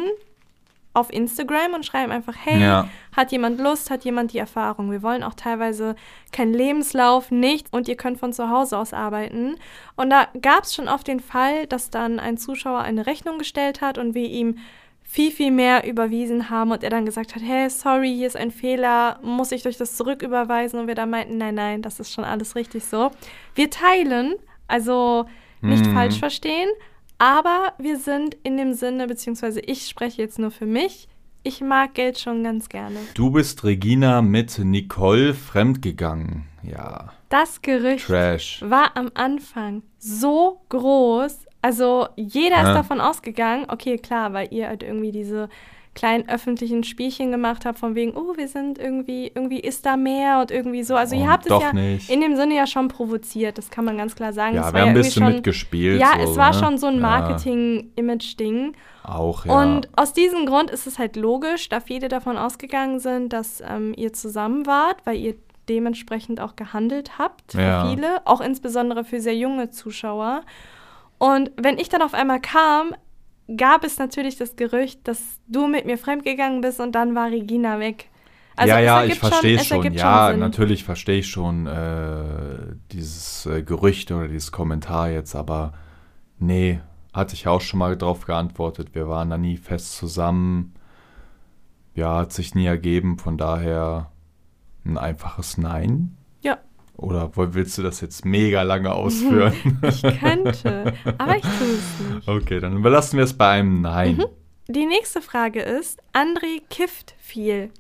[0.95, 2.89] auf Instagram und schreiben einfach, hey, Ja.
[3.17, 4.91] hat jemand Lust, hat jemand die Erfahrung.
[4.91, 5.95] Wir wollen auch teilweise
[6.33, 9.57] keinen Lebenslauf, nichts und ihr könnt von zu Hause aus arbeiten.
[9.97, 13.81] Und da gab es schon oft den Fall, dass dann ein Zuschauer eine Rechnung gestellt
[13.81, 14.59] hat und wir ihm
[15.11, 18.51] viel, viel mehr überwiesen haben und er dann gesagt hat, hey, sorry, hier ist ein
[18.51, 20.79] Fehler, muss ich euch das zurücküberweisen?
[20.79, 23.11] Und wir dann meinten, nein, nein, das ist schon alles richtig so.
[23.55, 24.35] Wir teilen,
[24.67, 25.25] also
[25.63, 25.95] nicht Mhm.
[25.95, 26.69] falsch verstehen,
[27.17, 31.09] aber wir sind in dem Sinne, beziehungsweise ich spreche jetzt nur für mich,
[31.43, 32.99] ich mag Geld schon ganz gerne.
[33.15, 36.45] Du bist Regina mit Nicole fremdgegangen.
[36.63, 38.61] Ja, Das Gerücht Trash.
[38.63, 41.47] war am Anfang so groß.
[41.63, 42.69] Also jeder Ja.
[42.69, 45.49] ist davon ausgegangen, okay, klar, weil ihr halt irgendwie diese
[45.95, 50.39] kleinen öffentlichen Spielchen gemacht habt, von wegen, oh, wir sind irgendwie, irgendwie ist da mehr
[50.39, 50.95] und irgendwie so.
[50.95, 52.09] Also ihr Und habt es ja nicht.
[52.09, 54.55] in dem Sinne ja schon provoziert, das kann man ganz klar sagen.
[54.55, 56.01] Ja, Es wir war haben ein irgendwie bisschen schon, mitgespielt.
[56.01, 56.59] Ja, so, es war ne?
[56.59, 58.75] schon so ein Ja, Marketing-Image-Ding.
[59.03, 59.53] auch, ja.
[59.61, 63.93] Und aus diesem Grund ist es halt logisch, da viele davon ausgegangen sind, dass ähm,
[63.97, 65.35] ihr zusammen wart, weil ihr
[65.69, 67.89] dementsprechend auch gehandelt habt für Ja.
[67.91, 70.43] viele, auch insbesondere für sehr junge Zuschauer.
[71.19, 72.95] Und wenn ich dann auf einmal kam,
[73.57, 77.79] gab es natürlich das Gerücht, dass du mit mir fremdgegangen bist und dann war Regina
[77.81, 78.09] weg.
[78.57, 79.79] Also ja, ja, ich verstehe schon.
[79.79, 80.41] ergibt Ja, Sinn.
[80.41, 85.75] natürlich verstehe ich schon äh, dieses äh, Gerücht oder dieses Kommentar jetzt, aber
[86.39, 86.81] nee,
[87.13, 88.95] hatte ich auch schon mal drauf geantwortet.
[88.95, 90.75] Wir waren da nie fest zusammen.
[91.95, 94.11] Ja, hat sich nie ergeben, von daher
[94.85, 96.18] ein einfaches Nein.
[96.99, 99.53] Oder willst du das jetzt mega lange ausführen?
[99.83, 102.29] ich könnte, aber ich tue es nicht.
[102.29, 104.17] okay, dann überlassen wir es bei einem Nein.
[104.17, 104.25] Mhm.
[104.71, 107.71] Die nächste Frage ist, André kifft viel.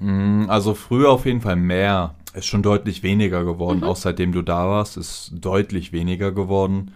[0.00, 2.14] Mm, Also früher auf jeden Fall mehr.
[2.34, 3.78] Ist schon deutlich weniger geworden.
[3.78, 3.84] Mhm.
[3.84, 6.92] Auch seitdem du da warst, ist deutlich weniger geworden.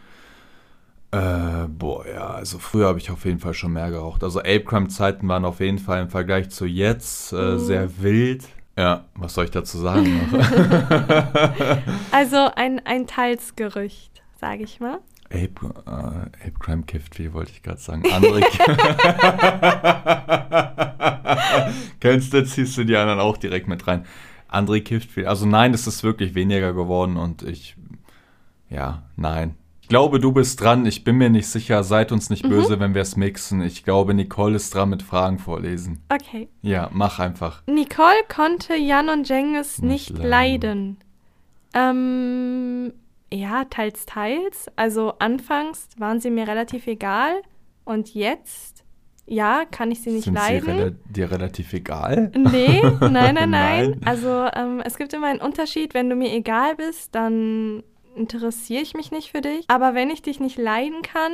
[1.10, 4.22] Äh, boah, ja, also früher habe ich auf jeden Fall schon mehr geraucht.
[4.24, 7.58] Also Apecrime-Zeiten waren auf jeden Fall im Vergleich zu jetzt äh, Mhm.
[7.58, 8.44] sehr wild.
[8.76, 10.20] Ja, was soll ich dazu sagen?
[12.10, 14.98] Also ein, ein Teilsgerücht, sage ich mal.
[15.30, 18.02] Ape, äh, Apecrime kifft viel, wollte ich gerade sagen.
[18.12, 18.40] Andere
[22.00, 24.04] Kennst du, ziehst du die anderen auch direkt mit rein.
[24.50, 25.26] André kifft viel.
[25.26, 27.76] Also nein, es ist wirklich weniger geworden und ich,
[28.68, 29.54] ja, nein.
[29.92, 30.86] Ich glaube, du bist dran.
[30.86, 31.84] Ich bin mir nicht sicher.
[31.84, 32.32] Seid uns Mhm.
[32.32, 33.60] nicht böse, wenn wir es mixen.
[33.60, 35.98] Ich glaube, Nicole ist dran mit Fragen vorlesen.
[36.08, 36.48] Okay.
[36.62, 37.62] Ja, mach einfach.
[37.66, 40.30] Nicole konnte Jan und Cengiz nicht leiden.
[40.30, 40.96] leiden.
[41.74, 42.92] Ähm,
[43.30, 44.70] ja, teils, teils.
[44.76, 47.42] Also anfangs waren sie mir relativ egal
[47.84, 48.84] und jetzt,
[49.26, 50.64] ja, kann ich sie nicht Sind leiden.
[50.64, 52.32] sie rela dir relativ egal?
[52.34, 53.50] Nee, nein, nein, nein.
[53.50, 54.00] Nein.
[54.06, 55.92] Also ähm, es gibt immer einen Unterschied.
[55.92, 57.82] Wenn du mir egal bist, dann
[58.14, 59.64] interessiere ich mich nicht für dich.
[59.68, 61.32] Aber wenn ich dich nicht leiden kann,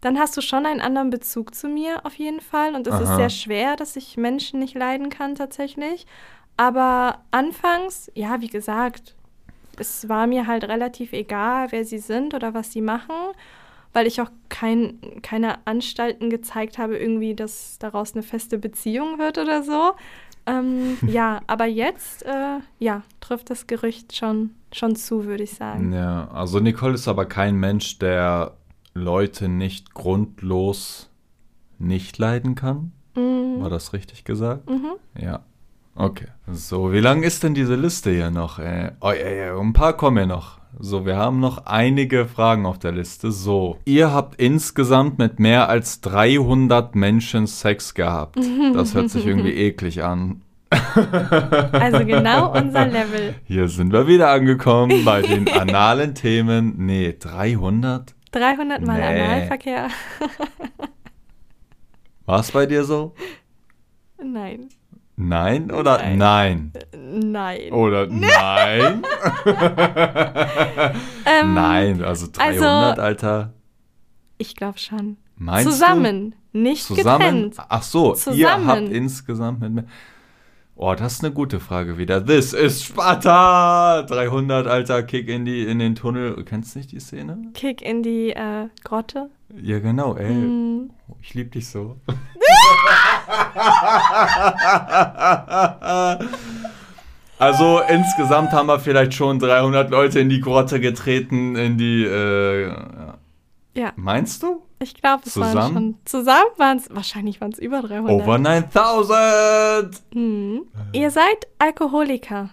[0.00, 2.74] dann hast du schon einen anderen Bezug zu mir auf jeden Fall.
[2.74, 3.16] Und es ist Aha.
[3.16, 6.06] sehr schwer, dass ich Menschen nicht leiden kann tatsächlich.
[6.56, 9.14] Aber anfangs, ja, wie gesagt,
[9.78, 13.14] es war mir halt relativ egal, wer sie sind oder was sie machen,
[13.92, 19.38] weil ich auch kein, keine Anstalten gezeigt habe, irgendwie, dass daraus eine feste Beziehung wird
[19.38, 19.92] oder so.
[20.46, 25.92] Ähm, ja, aber jetzt, äh, ja, trifft das Gerücht schon, schon zu, würde ich sagen.
[25.92, 28.52] Ja, also Nicole ist aber kein Mensch, der
[28.94, 31.10] Leute nicht grundlos
[31.78, 32.92] nicht leiden kann.
[33.16, 33.60] Mhm.
[33.60, 34.68] War das richtig gesagt?
[34.68, 34.94] Mhm.
[35.20, 35.40] Ja.
[35.96, 36.26] Okay.
[36.50, 38.58] So, wie lang ist denn diese Liste hier noch?
[38.58, 40.58] Äh, oh, ja, ja, ein paar kommen ja noch.
[40.80, 43.30] So, wir haben noch einige Fragen auf der Liste.
[43.30, 48.36] So, ihr habt insgesamt mit mehr als 300 Menschen Sex gehabt.
[48.74, 50.42] Das hört sich irgendwie eklig an.
[51.72, 53.34] Also genau unser Level.
[53.44, 56.74] Hier sind wir wieder angekommen bei den analen Themen.
[56.78, 58.14] Nee, 300?
[58.32, 59.20] 300 Mal Nee.
[59.22, 59.88] Analverkehr?
[62.26, 63.14] War es bei dir so?
[64.22, 64.68] Nein.
[65.16, 66.18] Nein oder Nein.
[66.18, 66.72] nein?
[66.96, 67.72] Nein.
[67.72, 69.02] Oder nein?
[71.26, 73.52] Ähm, nein, also 300, also- Alter.
[74.38, 75.16] Ich glaube schon.
[75.36, 76.94] Meinst Zusammen, nicht du?
[76.96, 77.50] Zusammen?
[77.50, 77.56] getrennt.
[77.68, 78.66] Ach so, ihr Zusammen.
[78.66, 79.84] habt insgesamt mit mir.
[80.76, 82.26] Oh, das ist eine gute Frage wieder.
[82.26, 84.02] This is Sparta!
[84.02, 86.42] 300, Alter, Kick in, die, in den Tunnel.
[86.44, 87.38] Kennst du nicht die Szene?
[87.54, 89.30] Kick in die äh, Grotte.
[89.56, 90.34] Ja, genau, ey.
[90.34, 90.90] Hm.
[91.22, 92.00] Ich lieb dich so.
[97.38, 102.66] also insgesamt haben wir vielleicht schon 300 Leute in die Grotte getreten, in die, äh,
[102.66, 103.14] ja.
[103.76, 104.63] Ja, meinst du?
[104.80, 105.94] Ich glaube, es waren schon.
[106.04, 108.12] Zusammen waren es, wahrscheinlich waren es über 300.
[108.12, 110.02] Over 9000!
[110.12, 110.62] Hm.
[110.92, 112.50] Ihr seid Alkoholiker.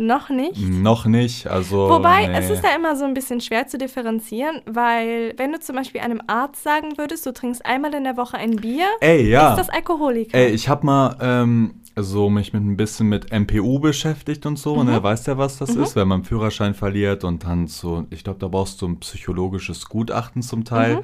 [0.00, 0.60] Noch nicht?
[0.60, 1.90] Noch nicht, also.
[1.90, 2.38] Wobei, nee.
[2.38, 6.00] es ist ja immer so ein bisschen schwer zu differenzieren, weil wenn du zum Beispiel
[6.00, 9.50] einem Arzt sagen würdest, du trinkst einmal in der Woche ein Bier, Ey, ja.
[9.50, 10.38] ist das Alkoholiker.
[10.38, 14.76] Ey, ich hab mal ähm, so mich mit ein bisschen mit MPU beschäftigt und so,
[14.76, 14.86] Mhm.
[14.90, 15.02] ne?
[15.02, 18.38] Weißt ja, was das ist, wenn man einen Führerschein verliert und dann so, ich glaube,
[18.38, 20.96] da brauchst du ein psychologisches Gutachten zum Teil.
[20.96, 21.00] Mhm.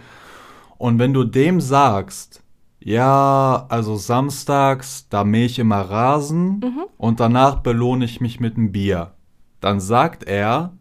[0.79, 2.43] Und wenn du dem sagst,
[2.81, 6.85] ja, also samstags, da mähe ich immer Rasen Mhm.
[6.99, 9.13] und danach belohne ich mich mit einem Bier,
[9.61, 10.73] dann sagt er,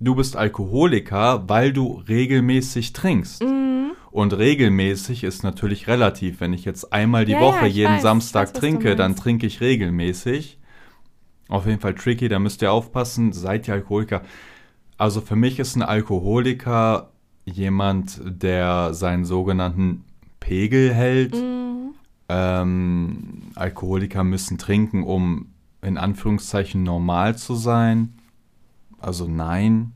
[0.00, 3.42] du bist Alkoholiker, weil du regelmäßig trinkst.
[3.42, 3.92] Mhm.
[4.10, 6.40] Und regelmäßig ist natürlich relativ.
[6.40, 9.46] Wenn ich jetzt einmal die Ja, Woche ja, jeden weiß, Samstag weiß, trinke, dann trinke
[9.46, 10.58] ich regelmäßig.
[11.48, 14.22] Auf jeden Fall tricky, da müsst ihr aufpassen, seid ihr Alkoholiker.
[14.98, 17.10] Also für mich ist ein Alkoholiker
[17.44, 20.04] jemand, der seinen sogenannten
[20.40, 21.34] Pegel hält.
[21.34, 21.94] Mhm.
[22.28, 25.46] Ähm, Alkoholiker müssen trinken, um
[25.80, 28.14] in Anführungszeichen normal zu sein.
[28.98, 29.92] Also nein.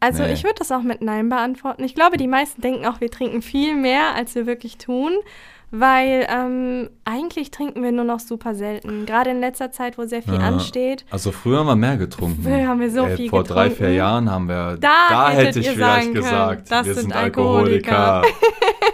[0.00, 0.32] Also Nee.
[0.32, 1.84] ich würde das auch mit Nein beantworten.
[1.84, 5.12] Ich glaube, die meisten denken auch, wir trinken viel mehr, als wir wirklich tun,
[5.70, 9.06] weil ähm, eigentlich trinken wir nur noch super selten.
[9.06, 10.40] Gerade in letzter Zeit, wo sehr viel Ja.
[10.40, 11.04] ansteht.
[11.10, 12.42] Also früher haben wir mehr getrunken.
[12.42, 13.94] Früher haben wir so Ey, viel Vor drei, vier getrunken.
[13.96, 18.22] Jahren haben wir, Da hätte hättet ich vielleicht gesagt, das wir sind sind Alkoholiker.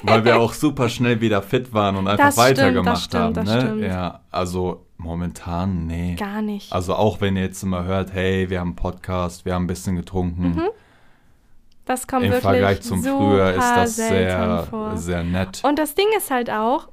[0.02, 3.22] Weil wir auch super schnell wieder fit waren und einfach Das stimmt, weitergemacht das stimmt,
[3.22, 3.34] haben.
[3.34, 3.60] das ne?
[3.60, 3.82] stimmt.
[3.82, 6.14] Ja, also momentan, nee.
[6.18, 6.72] Gar nicht.
[6.72, 9.68] Also auch wenn ihr jetzt immer hört, hey, wir haben einen Podcast, wir haben ein
[9.68, 10.42] bisschen getrunken.
[10.56, 10.62] Mhm.
[11.86, 14.96] Das kommt Im wirklich Vergleich zum Früher ist das sehr, vor.
[14.96, 15.62] sehr nett.
[15.64, 16.88] Und das Ding ist halt auch,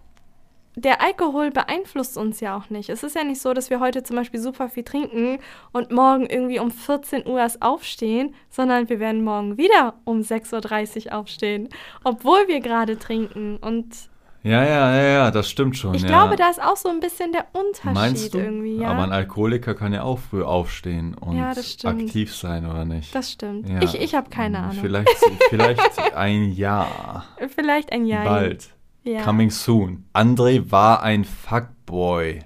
[0.75, 2.89] der Alkohol beeinflusst uns ja auch nicht.
[2.89, 5.39] Es ist ja nicht so, dass wir heute zum Beispiel super viel trinken
[5.71, 11.07] und morgen irgendwie um 14 Uhr erst aufstehen, sondern wir werden morgen wieder um 6.30
[11.07, 11.69] Uhr aufstehen,
[12.03, 13.57] obwohl wir gerade trinken.
[13.57, 14.09] Und
[14.43, 15.93] Ja, ja, ja, ja, das stimmt schon.
[15.95, 16.09] ich ja.
[16.09, 18.39] glaube, da ist auch so ein bisschen der Unterschied Meinst du?
[18.39, 18.77] irgendwie.
[18.77, 21.53] Ja, Aber ein Alkoholiker kann ja auch früh aufstehen und Ja,
[21.85, 23.15] aktiv sein, oder nicht?
[23.15, 23.69] das stimmt.
[23.69, 23.81] Ja.
[23.81, 24.77] Ich, ich habe keine Ahnung.
[24.81, 25.09] Vielleicht,
[25.49, 27.23] vielleicht ein Jahr.
[27.55, 28.25] Vielleicht ein Jahr.
[28.25, 28.69] Bald.
[29.05, 29.21] Ja.
[29.23, 30.05] Coming soon.
[30.13, 32.39] André war ein Fuckboy.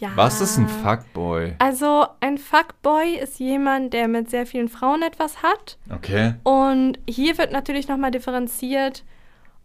[0.00, 0.10] ja.
[0.14, 1.54] Was ist ein Fuckboy?
[1.58, 5.76] Also ein Fuckboy ist jemand, der mit sehr vielen Frauen etwas hat.
[5.90, 6.34] Okay.
[6.44, 9.04] Und hier wird natürlich nochmal differenziert,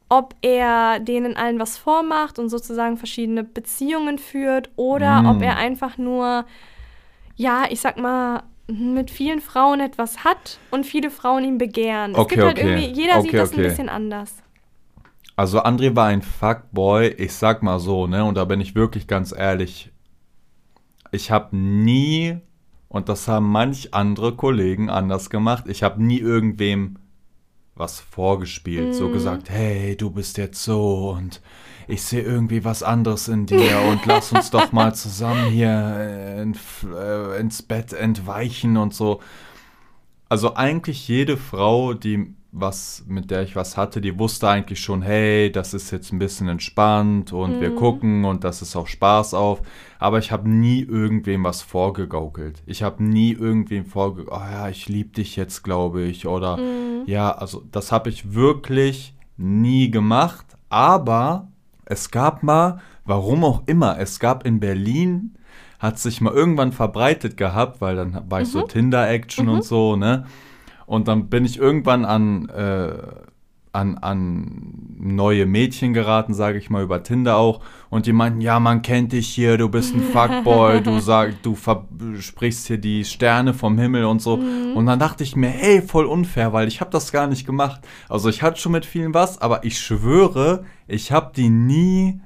[0.09, 5.25] ob er denen allen was vormacht und sozusagen verschiedene Beziehungen führt oder Mm.
[5.25, 6.45] ob er einfach nur,
[7.35, 12.15] ja, ich sag mal, mit vielen Frauen etwas hat und viele Frauen ihn begehren.
[12.15, 12.61] es Okay, gibt halt okay.
[12.61, 13.57] irgendwie, jeder sieht Okay, das okay.
[13.57, 14.35] ein bisschen anders.
[15.35, 19.07] Also André war ein Fuckboy, ich sag mal so, ne, und da bin ich wirklich
[19.07, 19.91] ganz ehrlich.
[21.11, 22.37] Ich habe nie
[22.91, 25.65] Und das haben manch andere Kollegen anders gemacht.
[25.67, 26.97] Ich habe nie irgendwem
[27.79, 31.41] was vorgespielt, so gesagt, hey, du bist jetzt so und
[31.87, 36.41] ich sehe irgendwie was anderes in dir und lass uns doch mal zusammen hier äh,
[36.41, 36.55] in,
[36.93, 39.21] äh, ins Bett entweichen und so.
[40.27, 45.01] Also eigentlich jede Frau, die was, mit der ich was hatte, die wusste eigentlich schon,
[45.01, 49.35] hey, das ist jetzt ein bisschen entspannt und wir gucken und das ist auch Spaß
[49.35, 49.61] auf.
[49.99, 52.63] Aber ich habe nie irgendwem was vorgegaukelt.
[52.65, 56.25] Ich habe nie irgendwem vorgegaukelt, oh ja, ich liebe dich jetzt, glaube ich.
[56.25, 56.57] Oder
[57.05, 60.45] ja, also das habe ich wirklich nie gemacht.
[60.69, 61.49] Aber
[61.85, 65.35] es gab mal, warum auch immer, es gab in Berlin,
[65.79, 70.25] hat sich mal irgendwann verbreitet gehabt, weil dann war ich so Tinder-Action und so, ne?
[70.89, 72.93] Und dann bin ich irgendwann an, äh,
[73.73, 77.59] an, an neue Mädchen geraten, sage ich mal, über Tinder auch.
[77.91, 81.55] Und die meinten, ja, man kennt dich hier, du bist ein Fuckboy, du sag, du
[82.19, 84.33] sprichst hier die Sterne vom Himmel und so.
[84.73, 87.81] Und dann dachte ich mir, hey, voll unfair, weil ich habe das gar nicht gemacht.
[88.09, 92.19] Also ich hatte schon mit vielen was, aber ich schwöre, ich habe die nie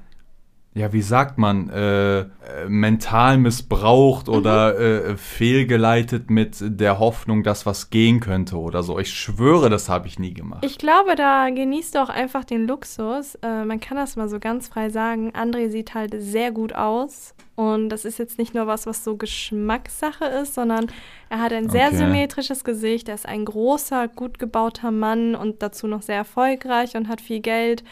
[0.76, 2.26] ja, wie sagt man, äh, äh,
[2.66, 8.98] mental missbraucht oder äh, fehlgeleitet mit der Hoffnung, dass was gehen könnte oder so.
[8.98, 10.64] Ich schwöre, das habe ich nie gemacht.
[10.64, 13.36] Ich glaube, da genießt du auch einfach den Luxus.
[13.36, 15.30] Äh, man kann das mal so ganz frei sagen.
[15.30, 17.34] André sieht halt sehr gut aus.
[17.54, 20.86] Und das ist jetzt nicht nur was, was so Geschmackssache ist, sondern
[21.28, 21.98] er hat ein sehr Okay.
[21.98, 23.08] symmetrisches Gesicht.
[23.08, 27.38] Er ist ein großer, gut gebauter Mann und dazu noch sehr erfolgreich und hat viel
[27.38, 27.84] Geld.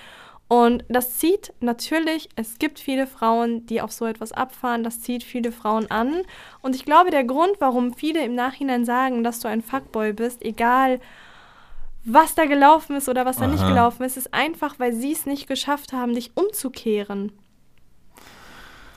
[0.53, 5.25] Und das zieht natürlich, es gibt viele Frauen, die auf so etwas abfahren, das zieht
[5.25, 6.25] viele Frauen an.
[6.61, 10.45] Und ich glaube, der Grund, warum viele im Nachhinein sagen, dass du ein Fuckboy bist,
[10.45, 11.01] egal
[12.05, 13.71] was da gelaufen ist oder was da nicht Aha.
[13.71, 17.33] gelaufen ist, ist einfach, weil sie es nicht geschafft haben, dich umzukehren.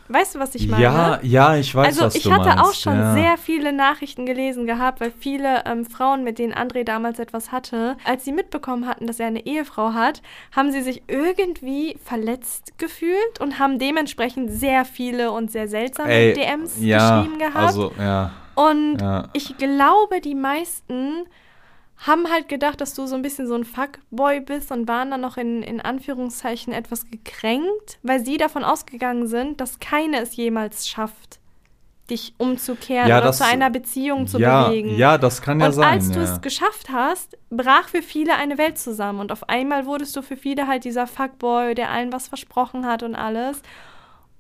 [0.07, 0.83] Weißt du, was ich meine?
[0.83, 2.63] ja, ja, ich weiß, also was ich du hatte meinst.
[2.63, 3.13] auch schon ja.
[3.13, 7.97] sehr viele Nachrichten gelesen gehabt, weil viele ähm, Frauen, mit denen André damals etwas hatte,
[8.03, 10.21] als sie mitbekommen hatten, dass er eine Ehefrau hat,
[10.55, 16.33] haben sie sich irgendwie verletzt gefühlt und haben dementsprechend sehr viele und sehr seltsame Ey,
[16.33, 17.55] DMs ja, geschrieben gehabt.
[17.55, 19.29] Also, ja, und ja.
[19.33, 21.25] ich glaube, die meisten
[21.97, 25.21] haben halt gedacht, dass du so ein bisschen so ein Fuckboy bist und waren dann
[25.21, 30.87] noch in, in Anführungszeichen etwas gekränkt, weil sie davon ausgegangen sind, dass keine es jemals
[30.87, 31.39] schafft,
[32.09, 34.95] dich umzukehren Ja, oder das- zu einer Beziehung zu ja, bewegen.
[34.95, 35.93] ja, das kann ja und sein.
[35.93, 36.25] als du ja.
[36.25, 39.19] es geschafft hast, brach für viele eine Welt zusammen.
[39.19, 43.01] Und auf einmal wurdest du für viele halt dieser Fuckboy, der allen was versprochen hat
[43.01, 43.61] und alles.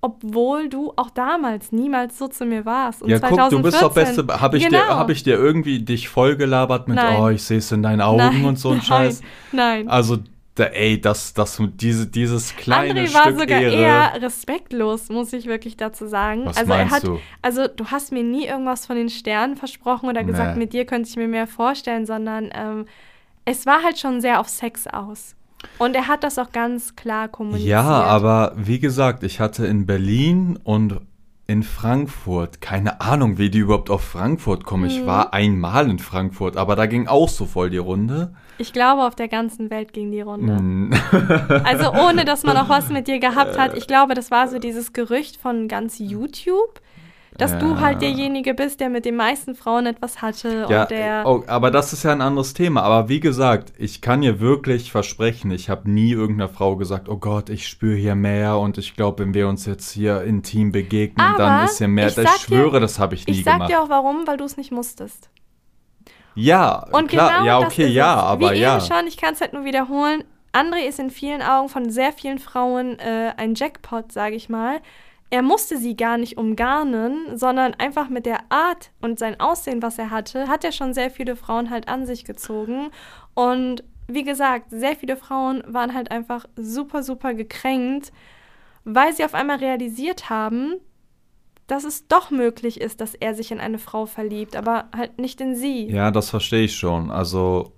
[0.05, 3.01] Obwohl du auch damals niemals so zu mir warst.
[3.01, 4.41] Und Ja, guck, du bist doch 2014 beste.
[4.41, 4.77] Habe ich, genau.
[4.85, 7.19] dir, hab ich dir irgendwie dich vollgelabert mit, Nein.
[7.19, 9.21] oh, ich sehe es in deinen Augen Nein, und so ein Scheiß?
[9.51, 9.89] Nein.
[9.89, 10.19] Also,
[10.53, 13.73] da, ey, das, das, diese, dieses kleine André war Stück sogar Ehre.
[13.75, 16.45] eher respektlos, muss ich wirklich dazu sagen.
[16.45, 17.19] Was also meinst er hat, du?
[17.41, 20.59] also du hast mir nie irgendwas von den Sternen versprochen oder gesagt, Nee.
[20.63, 22.85] mit dir könnte ich mir mehr vorstellen, sondern ähm,
[23.43, 25.35] es war halt schon sehr auf Sex aus.
[25.77, 27.69] Und er hat das auch ganz klar kommuniziert.
[27.69, 31.01] Ja, aber wie gesagt, ich hatte in Berlin und
[31.47, 34.83] in Frankfurt, keine Ahnung, wie die überhaupt auf Frankfurt kommen.
[34.85, 34.89] Mhm.
[34.89, 38.33] Ich war einmal in Frankfurt, aber da ging auch so voll die Runde.
[38.57, 40.53] Ich glaube, auf der ganzen Welt ging die Runde.
[40.53, 40.93] Mm,
[41.63, 43.77] Also ohne, dass man auch was mit dir gehabt hat.
[43.77, 46.81] Ich glaube, das war so dieses Gerücht von ganz YouTube,
[47.37, 47.79] dass du Ja.
[47.81, 51.23] halt derjenige bist, der mit den meisten Frauen etwas hatte Ja, und der.
[51.25, 52.83] oh, aber das ist ja ein anderes Thema.
[52.83, 57.17] Aber wie gesagt, ich kann dir wirklich versprechen, ich habe nie irgendeiner Frau gesagt, oh
[57.17, 61.33] Gott, ich spüre hier mehr und ich glaube, wenn wir uns jetzt hier intim begegnen,
[61.37, 62.07] dann Aber ist hier mehr.
[62.07, 63.69] ich Ich, sag dir- schwöre, das habe ich nie Ich sag gemacht.
[63.71, 65.29] dir auch warum, weil du es nicht musstest.
[66.35, 68.23] ja, Und klar, genau ja, okay, ja, es.
[68.23, 68.77] aber Wie ja.
[68.77, 70.23] eben schon, ich kann es halt nur wiederholen.
[70.53, 74.79] André ist in vielen Augen von sehr vielen Frauen äh, ein Jackpot, sage ich mal.
[75.31, 79.97] Er musste sie gar nicht umgarnen, sondern einfach mit der Art und sein Aussehen, was
[79.97, 82.91] er hatte, hat er schon sehr viele Frauen halt an sich gezogen.
[83.33, 88.11] Und wie gesagt, sehr viele Frauen waren halt einfach super, super gekränkt,
[88.83, 90.75] weil sie auf einmal realisiert haben,
[91.67, 95.41] dass es doch möglich ist, dass er sich in eine Frau verliebt, aber halt nicht
[95.41, 95.87] in sie.
[95.87, 97.09] Ja, das verstehe ich schon.
[97.09, 97.73] Also,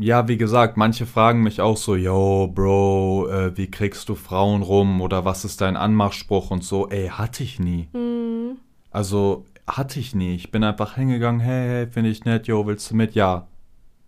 [0.00, 4.62] ja, wie gesagt, manche fragen mich auch so, yo, Bro, äh, wie kriegst du Frauen
[4.62, 6.88] rum oder was ist dein Anmachspruch und so.
[6.88, 7.88] Ey, hatte ich nie.
[7.92, 8.56] Mhm.
[8.90, 10.34] Also, hatte ich nie.
[10.34, 13.14] Ich bin einfach hingegangen, hey, hey, finde ich nett, yo, willst du mit?
[13.14, 13.46] Ja.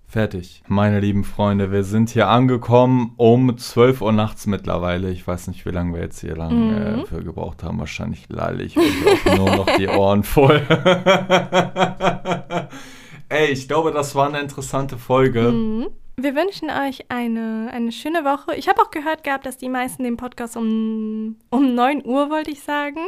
[0.06, 0.62] Fertig.
[0.68, 5.10] Meine lieben Freunde, wir sind hier angekommen um 12 Uhr nachts mittlerweile.
[5.10, 6.74] Ich weiß nicht, wie lange wir jetzt hier lang Mhm.
[7.00, 7.78] äh, für gebraucht haben.
[7.78, 10.60] Wahrscheinlich lallig und auch nur noch die Ohren voll.
[13.32, 15.40] Ey, ich glaube, das war eine interessante Folge.
[15.40, 15.86] Mhm.
[16.16, 18.54] Wir wünschen euch eine, eine schöne Woche.
[18.56, 22.50] Ich habe auch gehört gehabt, dass die meisten den Podcast um, um 9 Uhr, wollte
[22.50, 23.00] ich sagen.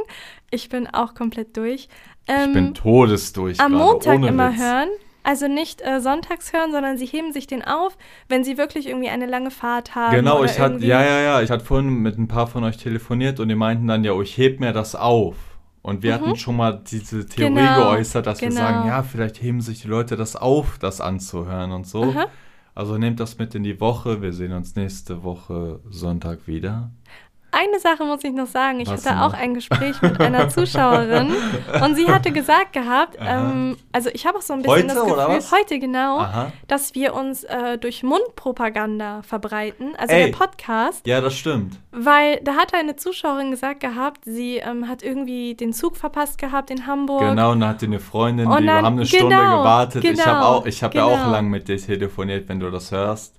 [0.51, 1.89] Ich bin auch komplett durch.
[2.27, 4.61] ähm, ich bin todesdurch am gerade, Montag immer Witz.
[4.63, 4.89] hören.
[5.25, 7.99] Also nicht äh, sonntags hören, sondern sie heben sich den auf,
[8.31, 10.15] wenn sie wirklich irgendwie eine lange Fahrt haben.
[10.15, 13.41] Genau, ich hatte, ja, ja, ja, ich hatte vorhin mit ein paar von euch telefoniert
[13.41, 15.37] und die meinten dann, ja, oh, ich heb mir das auf.
[15.85, 17.57] Und wir hatten schon mal diese Theorie Mhm.
[17.57, 18.61] Genau, geäußert, dass wir genau.
[18.63, 22.05] sagen, ja, vielleicht heben sich die Leute das auf, das anzuhören und so.
[22.05, 22.27] Aha.
[22.75, 24.23] Also nehmt das mit in die Woche.
[24.23, 26.91] Wir sehen uns nächste Woche Sonntag wieder.
[27.57, 28.81] Eine Sache muss ich noch sagen.
[28.81, 29.29] Ich Was hatte noch?
[29.29, 31.33] auch ein Gespräch mit einer Zuschauerin
[31.83, 34.97] und sie hatte gesagt gehabt, ähm, also ich habe auch so ein bisschen Heute das
[34.97, 35.53] Gefühl, oder was?
[35.53, 36.53] heute genau, Aha.
[36.69, 40.31] dass wir uns äh, durch Mundpropaganda verbreiten, also Ey.
[40.31, 41.79] der Podcast, Ja, das stimmt.
[41.93, 46.71] weil da hat eine Zuschauerin gesagt gehabt, sie ähm, hat irgendwie den Zug verpasst gehabt
[46.71, 47.21] in Hamburg.
[47.21, 50.05] Genau, und dann hatte eine Freundin, Und die dann- haben eine Stunde genau, gewartet.
[50.05, 51.31] ich habe genau, auch, ich habe ja auch genau.
[51.31, 53.35] lang mit dir telefoniert, wenn du das hörst.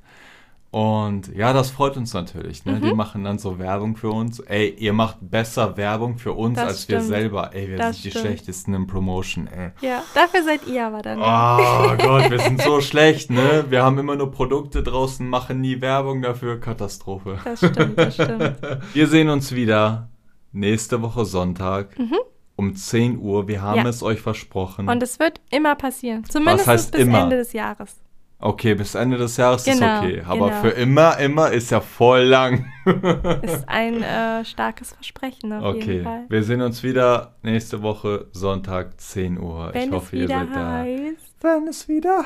[0.76, 2.65] Und ja, das freut uns natürlich.
[2.65, 2.82] Ne?
[2.82, 2.97] Die Mhm.
[2.97, 4.41] machen dann so Werbung für uns.
[4.41, 7.07] Ey, ihr macht besser Werbung für uns Das als wir stimmt.
[7.07, 7.51] selber.
[7.53, 9.71] Ey, wir Das sind die schlechtesten im Promotion, ey.
[9.80, 11.19] Ja, dafür seid ihr aber dann.
[11.19, 13.63] Oh Gott, wir sind so schlecht, ne?
[13.69, 16.59] Wir haben immer nur Produkte draußen, machen nie Werbung dafür.
[16.59, 17.39] Katastrophe.
[17.45, 18.55] Das stimmt, das stimmt.
[18.93, 20.09] Wir sehen uns wieder
[20.51, 21.95] nächste Woche Sonntag
[22.57, 23.47] um 10 Uhr.
[23.47, 23.86] Wir haben Mhm.
[23.86, 23.89] Ja.
[23.91, 24.89] es euch versprochen.
[24.89, 26.26] Und es wird immer passieren.
[26.26, 27.23] Zumindest heißt bis immer?
[27.23, 27.95] Ende des Jahres.
[28.38, 30.21] Okay, bis Ende des Jahres Genau, ist okay.
[30.27, 30.61] Aber genau.
[30.61, 32.65] für immer, immer ist ja voll lang.
[33.41, 36.25] Ist ein äh, starkes Versprechen auf jeden Okay, Fall.
[36.29, 39.69] wir sehen uns wieder nächste Woche Sonntag 10 Uhr.
[39.73, 40.71] Wenn ich hoffe, es ihr seid da.
[40.79, 41.36] heißt.
[41.41, 42.23] Wenn es wieder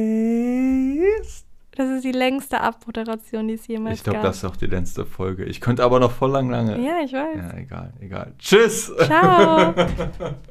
[0.00, 1.46] heißt.
[1.76, 4.24] Das ist die längste Abmoderation, die es jemals Ich glaube, gab.
[4.26, 5.44] das ist auch die letzte Folge.
[5.44, 6.78] Ich könnte aber noch voll lang lange.
[6.84, 7.36] Ja, ich weiß.
[7.36, 8.32] Ja, egal, egal.
[8.38, 8.92] Tschüss!
[9.04, 9.72] Ciao.